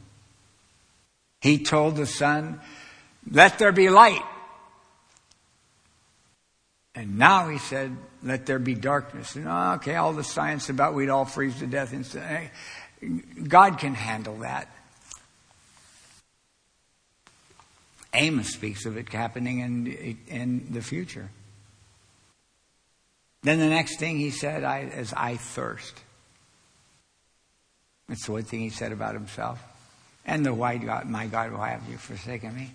He 1.42 1.64
told 1.64 1.96
the 1.96 2.06
sun, 2.06 2.60
let 3.30 3.60
there 3.60 3.72
be 3.72 3.90
light. 3.90 4.24
And 6.96 7.18
now 7.18 7.48
he 7.48 7.60
said, 7.60 7.96
let 8.24 8.46
there 8.46 8.60
be 8.60 8.74
darkness. 8.74 9.36
And 9.36 9.48
okay, 9.48 9.96
all 9.96 10.14
the 10.14 10.24
science 10.24 10.70
about 10.70 10.96
we'd 10.96 11.10
all 11.10 11.26
freeze 11.26 11.60
to 11.60 11.68
death 11.68 11.94
instantly. 11.94 12.50
God 13.48 13.78
can 13.78 13.94
handle 13.94 14.38
that. 14.40 14.68
Amos 18.14 18.50
speaks 18.50 18.86
of 18.86 18.98
it 18.98 19.10
happening 19.10 19.60
in, 19.60 20.18
in 20.28 20.68
the 20.72 20.82
future. 20.82 21.30
Then 23.44 23.60
the 23.60 23.70
next 23.70 24.00
thing 24.00 24.18
he 24.18 24.32
said 24.32 24.64
I, 24.64 24.80
is, 24.80 25.14
I 25.14 25.38
thirst. 25.38 25.96
That's 28.08 28.26
the 28.26 28.32
one 28.32 28.44
thing 28.44 28.62
he 28.62 28.70
said 28.70 28.92
about 28.92 29.14
himself. 29.14 29.64
And 30.26 30.46
the 30.46 30.54
white 30.54 30.86
God, 30.86 31.08
my 31.08 31.28
God, 31.28 31.54
why 31.54 31.70
have 31.70 31.88
you 31.90 31.98
forsaken 31.98 32.56
me? 32.56 32.72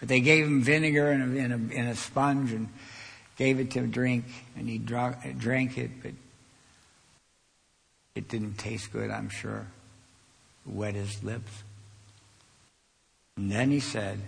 But 0.00 0.08
they 0.08 0.20
gave 0.20 0.44
him 0.44 0.62
vinegar 0.62 1.12
in 1.12 1.22
a, 1.22 1.26
in 1.36 1.52
a, 1.52 1.74
in 1.74 1.86
a 1.86 1.94
sponge 1.94 2.52
and 2.52 2.68
gave 3.36 3.60
it 3.60 3.70
to 3.72 3.86
drink, 3.86 4.24
and 4.56 4.68
he 4.68 4.78
drank 4.78 5.78
it, 5.78 5.90
but 6.02 6.12
it 8.14 8.28
didn't 8.28 8.58
taste 8.58 8.92
good, 8.92 9.10
I'm 9.10 9.30
sure. 9.30 9.66
Wet 10.66 10.94
his 10.94 11.22
lips. 11.24 11.50
And 13.36 13.50
then 13.50 13.70
he 13.70 13.80
said, 13.80 14.20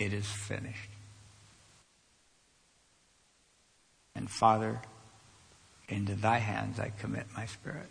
It 0.00 0.12
is 0.12 0.26
finished. 0.26 0.90
And 4.16 4.28
Father, 4.28 4.80
into 5.88 6.16
thy 6.16 6.38
hands 6.38 6.80
I 6.80 6.90
commit 6.98 7.26
my 7.36 7.46
spirit. 7.46 7.88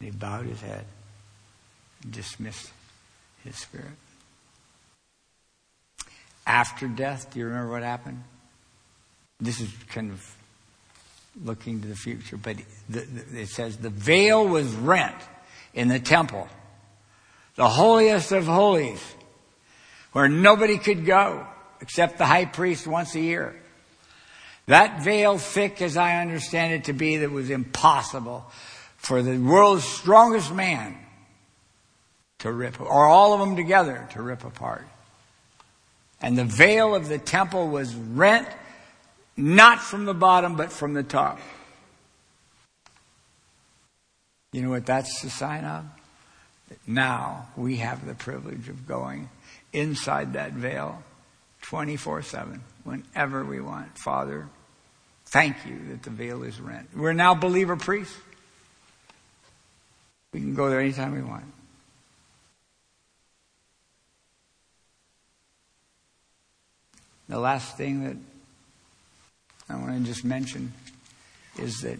And 0.00 0.10
he 0.10 0.10
bowed 0.10 0.44
his 0.44 0.60
head 0.60 0.84
and 2.02 2.12
dismissed 2.12 2.70
his 3.44 3.56
spirit. 3.56 3.96
After 6.46 6.86
death, 6.88 7.32
do 7.32 7.38
you 7.38 7.46
remember 7.46 7.70
what 7.70 7.82
happened? 7.82 8.22
this 9.40 9.60
is 9.60 9.70
kind 9.88 10.10
of 10.10 10.36
looking 11.44 11.80
to 11.80 11.88
the 11.88 11.96
future, 11.96 12.36
but 12.36 12.56
the, 12.88 13.00
the, 13.00 13.42
it 13.42 13.48
says 13.48 13.76
the 13.78 13.90
veil 13.90 14.46
was 14.46 14.66
rent 14.74 15.16
in 15.72 15.88
the 15.88 15.98
temple, 15.98 16.48
the 17.54 17.68
holiest 17.68 18.32
of 18.32 18.44
holies, 18.44 19.02
where 20.12 20.28
nobody 20.28 20.78
could 20.78 21.06
go 21.06 21.46
except 21.80 22.18
the 22.18 22.26
high 22.26 22.44
priest 22.44 22.86
once 22.86 23.14
a 23.14 23.20
year. 23.20 23.54
That 24.66 25.02
veil, 25.02 25.38
thick 25.38 25.82
as 25.82 25.96
I 25.96 26.20
understand 26.20 26.74
it 26.74 26.84
to 26.84 26.92
be, 26.92 27.18
that 27.18 27.30
was 27.30 27.50
impossible 27.50 28.44
for 28.96 29.22
the 29.22 29.38
world's 29.38 29.84
strongest 29.84 30.52
man 30.52 30.96
to 32.40 32.52
rip, 32.52 32.80
or 32.80 33.06
all 33.06 33.32
of 33.32 33.40
them 33.40 33.56
together 33.56 34.08
to 34.12 34.22
rip 34.22 34.44
apart. 34.44 34.86
And 36.22 36.36
the 36.36 36.44
veil 36.44 36.94
of 36.94 37.08
the 37.08 37.18
temple 37.18 37.68
was 37.68 37.94
rent 37.94 38.46
not 39.36 39.80
from 39.80 40.04
the 40.04 40.14
bottom, 40.14 40.56
but 40.56 40.70
from 40.70 40.92
the 40.92 41.02
top. 41.02 41.40
You 44.52 44.62
know 44.62 44.70
what 44.70 44.86
that's 44.86 45.22
the 45.22 45.30
sign 45.30 45.64
of? 45.64 45.84
That 46.68 46.78
Now 46.86 47.48
we 47.56 47.76
have 47.76 48.06
the 48.06 48.14
privilege 48.14 48.68
of 48.68 48.86
going 48.86 49.28
inside 49.72 50.34
that 50.34 50.52
veil 50.52 51.02
24 51.62 52.22
7, 52.22 52.62
whenever 52.84 53.44
we 53.44 53.60
want. 53.60 53.98
Father, 53.98 54.48
thank 55.26 55.56
you 55.66 55.78
that 55.90 56.02
the 56.02 56.10
veil 56.10 56.42
is 56.42 56.60
rent. 56.60 56.88
We're 56.94 57.12
now 57.12 57.34
believer 57.34 57.76
priests. 57.76 58.16
We 60.32 60.40
can 60.40 60.54
go 60.54 60.70
there 60.70 60.80
anytime 60.80 61.14
we 61.14 61.22
want. 61.22 61.44
The 67.28 67.38
last 67.38 67.76
thing 67.76 68.04
that 68.04 68.16
I 69.68 69.76
want 69.76 69.98
to 69.98 70.04
just 70.04 70.24
mention 70.24 70.72
is 71.58 71.80
that 71.82 71.98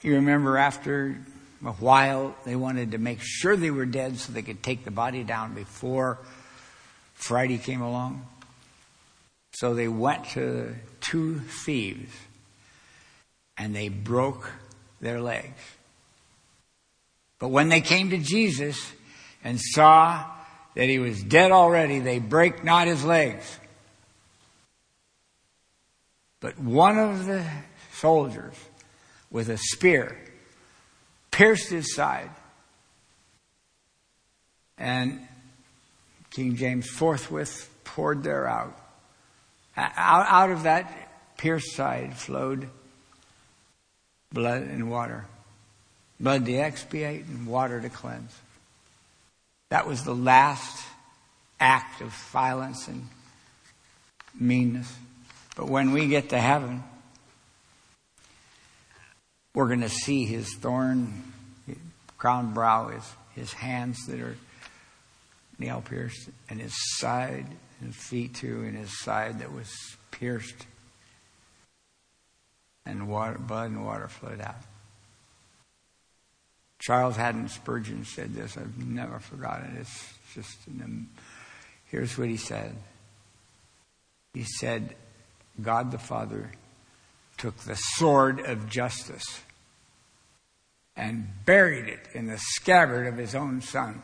you 0.00 0.14
remember 0.14 0.58
after 0.58 1.16
while 1.62 2.34
they 2.44 2.56
wanted 2.56 2.90
to 2.90 2.98
make 2.98 3.20
sure 3.20 3.56
they 3.56 3.70
were 3.70 3.86
dead 3.86 4.18
so 4.18 4.32
they 4.32 4.42
could 4.42 4.62
take 4.62 4.84
the 4.84 4.90
body 4.90 5.22
down 5.22 5.54
before 5.54 6.18
Friday 7.14 7.58
came 7.58 7.80
along. 7.80 8.26
So 9.52 9.74
they 9.74 9.88
went 9.88 10.24
to 10.30 10.74
two 11.00 11.38
thieves 11.38 12.12
and 13.56 13.74
they 13.74 13.88
broke 13.88 14.50
their 15.00 15.20
legs. 15.20 15.60
But 17.38 17.48
when 17.48 17.68
they 17.68 17.80
came 17.80 18.10
to 18.10 18.18
Jesus 18.18 18.92
and 19.44 19.60
saw 19.60 20.24
that 20.74 20.88
he 20.88 20.98
was 20.98 21.22
dead 21.22 21.52
already, 21.52 22.00
they 22.00 22.18
break 22.18 22.64
not 22.64 22.86
his 22.88 23.04
legs. 23.04 23.58
But 26.40 26.58
one 26.58 26.98
of 26.98 27.26
the 27.26 27.44
soldiers 27.92 28.54
with 29.30 29.48
a 29.48 29.58
spear 29.58 30.18
pierced 31.32 31.70
his 31.70 31.92
side. 31.92 32.30
And 34.78 35.26
King 36.30 36.56
James 36.56 36.88
forthwith 36.88 37.68
poured 37.82 38.22
there 38.22 38.46
out. 38.46 38.78
Out, 39.76 40.50
of 40.50 40.64
that 40.64 41.36
pierced 41.38 41.74
side 41.74 42.16
flowed 42.16 42.68
blood 44.32 44.62
and 44.62 44.90
water. 44.90 45.26
Blood 46.20 46.46
to 46.46 46.52
expiate 46.54 47.26
and 47.26 47.46
water 47.46 47.80
to 47.80 47.88
cleanse. 47.88 48.38
That 49.70 49.86
was 49.86 50.04
the 50.04 50.14
last 50.14 50.84
act 51.58 52.00
of 52.00 52.12
violence 52.30 52.86
and 52.86 53.08
meanness. 54.38 54.92
But 55.56 55.68
when 55.68 55.92
we 55.92 56.08
get 56.08 56.28
to 56.30 56.38
heaven, 56.38 56.82
we're 59.54 59.68
going 59.68 59.80
to 59.80 59.88
see 59.88 60.24
his 60.24 60.54
thorn 60.54 61.32
crown 62.22 62.54
brow, 62.54 62.88
his, 62.88 63.12
his 63.34 63.52
hands 63.52 64.06
that 64.06 64.20
are 64.20 64.36
nail 65.58 65.82
pierced, 65.84 66.28
and 66.48 66.60
his 66.60 66.72
side 66.98 67.46
and 67.80 67.94
feet 67.94 68.34
too, 68.34 68.62
and 68.62 68.76
his 68.76 69.00
side 69.00 69.40
that 69.40 69.52
was 69.52 69.68
pierced. 70.12 70.66
And 72.86 73.08
water, 73.08 73.38
blood 73.38 73.70
and 73.70 73.84
water 73.84 74.08
flowed 74.08 74.40
out. 74.40 74.62
Charles 76.78 77.16
Haddon 77.16 77.48
Spurgeon 77.48 78.04
said 78.04 78.34
this. 78.34 78.56
I've 78.56 78.78
never 78.78 79.18
forgotten 79.18 79.76
it. 79.76 79.80
It's 79.80 80.14
just, 80.34 80.58
um, 80.68 81.08
here's 81.86 82.16
what 82.16 82.28
he 82.28 82.36
said. 82.36 82.76
He 84.34 84.44
said, 84.44 84.94
God 85.60 85.90
the 85.90 85.98
Father 85.98 86.50
took 87.42 87.56
the 87.64 87.74
sword 87.74 88.38
of 88.38 88.68
justice 88.68 89.42
and 90.94 91.28
buried 91.44 91.88
it 91.88 91.98
in 92.14 92.28
the 92.28 92.38
scabbard 92.38 93.04
of 93.08 93.16
his 93.16 93.34
own 93.34 93.60
son. 93.60 94.00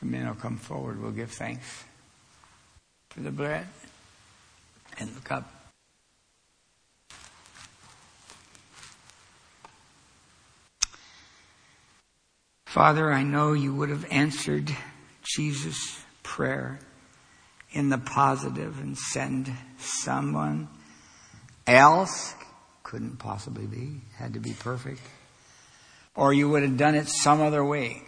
The 0.00 0.06
men 0.06 0.26
will 0.26 0.36
come 0.36 0.56
forward. 0.56 1.02
We'll 1.02 1.12
give 1.12 1.30
thanks 1.30 1.84
for 3.10 3.20
the 3.20 3.30
bread 3.30 3.66
and 4.98 5.14
the 5.14 5.20
cup. 5.20 5.52
Father, 12.64 13.12
I 13.12 13.22
know 13.22 13.52
you 13.52 13.74
would 13.74 13.90
have 13.90 14.06
answered 14.10 14.74
Jesus' 15.36 16.02
prayer 16.22 16.78
in 17.72 17.88
the 17.88 17.98
positive 17.98 18.78
and 18.80 18.96
send 18.96 19.50
someone 19.78 20.68
else. 21.66 22.34
Couldn't 22.82 23.18
possibly 23.18 23.66
be, 23.66 24.00
had 24.16 24.34
to 24.34 24.40
be 24.40 24.52
perfect. 24.52 25.00
Or 26.14 26.32
you 26.32 26.50
would 26.50 26.62
have 26.62 26.76
done 26.76 26.94
it 26.94 27.08
some 27.08 27.40
other 27.40 27.64
way. 27.64 28.02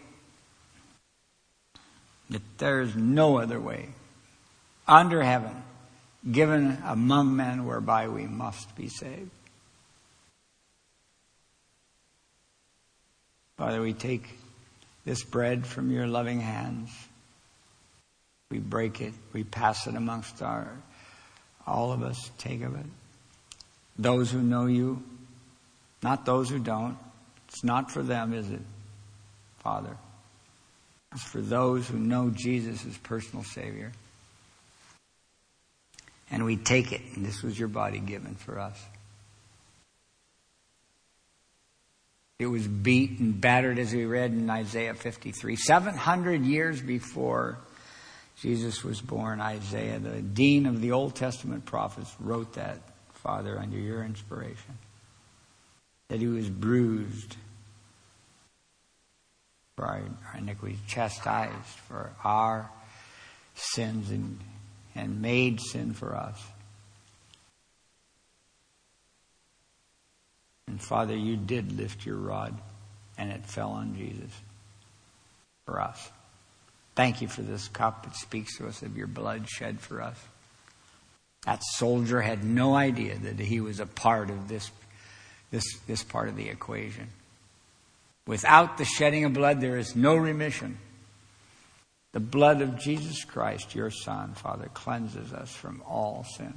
That 2.28 2.42
there's 2.58 2.94
no 2.94 3.38
other 3.38 3.60
way 3.60 3.88
under 4.86 5.22
heaven 5.22 5.62
given 6.30 6.78
among 6.84 7.36
men 7.36 7.66
whereby 7.66 8.08
we 8.08 8.26
must 8.26 8.74
be 8.76 8.88
saved. 8.88 9.30
Father, 13.56 13.80
we 13.80 13.92
take 13.92 14.28
this 15.04 15.22
bread 15.22 15.66
from 15.66 15.90
your 15.90 16.06
loving 16.06 16.40
hands. 16.40 16.90
We 18.54 18.60
break 18.60 19.00
it, 19.00 19.12
we 19.32 19.42
pass 19.42 19.88
it 19.88 19.96
amongst 19.96 20.40
our, 20.40 20.70
all 21.66 21.90
of 21.90 22.04
us, 22.04 22.30
take 22.38 22.62
of 22.62 22.76
it. 22.76 22.86
Those 23.98 24.30
who 24.30 24.40
know 24.40 24.66
you, 24.66 25.02
not 26.04 26.24
those 26.24 26.48
who 26.50 26.60
don't. 26.60 26.96
It's 27.48 27.64
not 27.64 27.90
for 27.90 28.00
them, 28.00 28.32
is 28.32 28.48
it, 28.48 28.60
Father? 29.58 29.96
It's 31.12 31.24
for 31.24 31.40
those 31.40 31.88
who 31.88 31.98
know 31.98 32.30
Jesus 32.30 32.86
as 32.86 32.96
personal 32.98 33.42
Savior. 33.42 33.90
And 36.30 36.44
we 36.44 36.56
take 36.56 36.92
it, 36.92 37.00
and 37.16 37.26
this 37.26 37.42
was 37.42 37.58
your 37.58 37.66
body 37.66 37.98
given 37.98 38.36
for 38.36 38.60
us. 38.60 38.80
It 42.38 42.46
was 42.46 42.68
beat 42.68 43.18
and 43.18 43.40
battered, 43.40 43.80
as 43.80 43.92
we 43.92 44.04
read 44.04 44.30
in 44.30 44.48
Isaiah 44.48 44.94
53. 44.94 45.56
700 45.56 46.44
years 46.44 46.80
before 46.80 47.58
Jesus 48.40 48.82
was 48.82 49.00
born, 49.00 49.40
Isaiah, 49.40 49.98
the 49.98 50.20
dean 50.20 50.66
of 50.66 50.80
the 50.80 50.92
Old 50.92 51.14
Testament 51.14 51.64
prophets, 51.64 52.14
wrote 52.20 52.54
that, 52.54 52.78
Father, 53.14 53.58
under 53.58 53.78
your 53.78 54.04
inspiration. 54.04 54.78
That 56.08 56.20
he 56.20 56.26
was 56.26 56.50
bruised 56.50 57.36
for 59.76 59.86
our, 59.86 60.02
our 60.32 60.38
iniquities, 60.38 60.78
chastised 60.86 61.78
for 61.88 62.12
our 62.22 62.70
sins, 63.54 64.10
and, 64.10 64.38
and 64.94 65.22
made 65.22 65.60
sin 65.60 65.92
for 65.94 66.14
us. 66.14 66.42
And 70.66 70.82
Father, 70.82 71.16
you 71.16 71.36
did 71.36 71.78
lift 71.78 72.04
your 72.04 72.16
rod, 72.16 72.58
and 73.16 73.30
it 73.30 73.46
fell 73.46 73.70
on 73.70 73.96
Jesus 73.96 74.32
for 75.66 75.80
us. 75.80 76.10
Thank 76.94 77.20
you 77.20 77.28
for 77.28 77.42
this 77.42 77.68
cup. 77.68 78.06
It 78.06 78.14
speaks 78.14 78.58
to 78.58 78.66
us 78.66 78.82
of 78.82 78.96
your 78.96 79.06
blood 79.06 79.48
shed 79.48 79.80
for 79.80 80.00
us. 80.00 80.18
That 81.44 81.62
soldier 81.62 82.20
had 82.20 82.44
no 82.44 82.74
idea 82.74 83.16
that 83.18 83.38
he 83.38 83.60
was 83.60 83.80
a 83.80 83.86
part 83.86 84.30
of 84.30 84.48
this, 84.48 84.70
this, 85.50 85.64
this 85.86 86.02
part 86.02 86.28
of 86.28 86.36
the 86.36 86.48
equation. 86.48 87.08
Without 88.26 88.78
the 88.78 88.84
shedding 88.84 89.24
of 89.24 89.34
blood, 89.34 89.60
there 89.60 89.76
is 89.76 89.94
no 89.94 90.14
remission. 90.14 90.78
The 92.12 92.20
blood 92.20 92.62
of 92.62 92.78
Jesus 92.78 93.24
Christ, 93.24 93.74
your 93.74 93.90
Son, 93.90 94.34
Father, 94.34 94.70
cleanses 94.72 95.32
us 95.32 95.50
from 95.50 95.82
all 95.86 96.24
sin. 96.36 96.54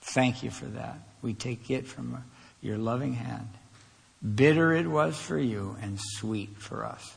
Thank 0.00 0.42
you 0.42 0.50
for 0.50 0.64
that. 0.64 0.98
We 1.20 1.34
take 1.34 1.70
it 1.70 1.86
from 1.86 2.24
your 2.60 2.78
loving 2.78 3.12
hand 3.12 3.48
Bitter 4.22 4.72
it 4.72 4.86
was 4.86 5.18
for 5.18 5.38
you 5.38 5.76
and 5.82 5.98
sweet 6.00 6.56
for 6.56 6.84
us. 6.84 7.16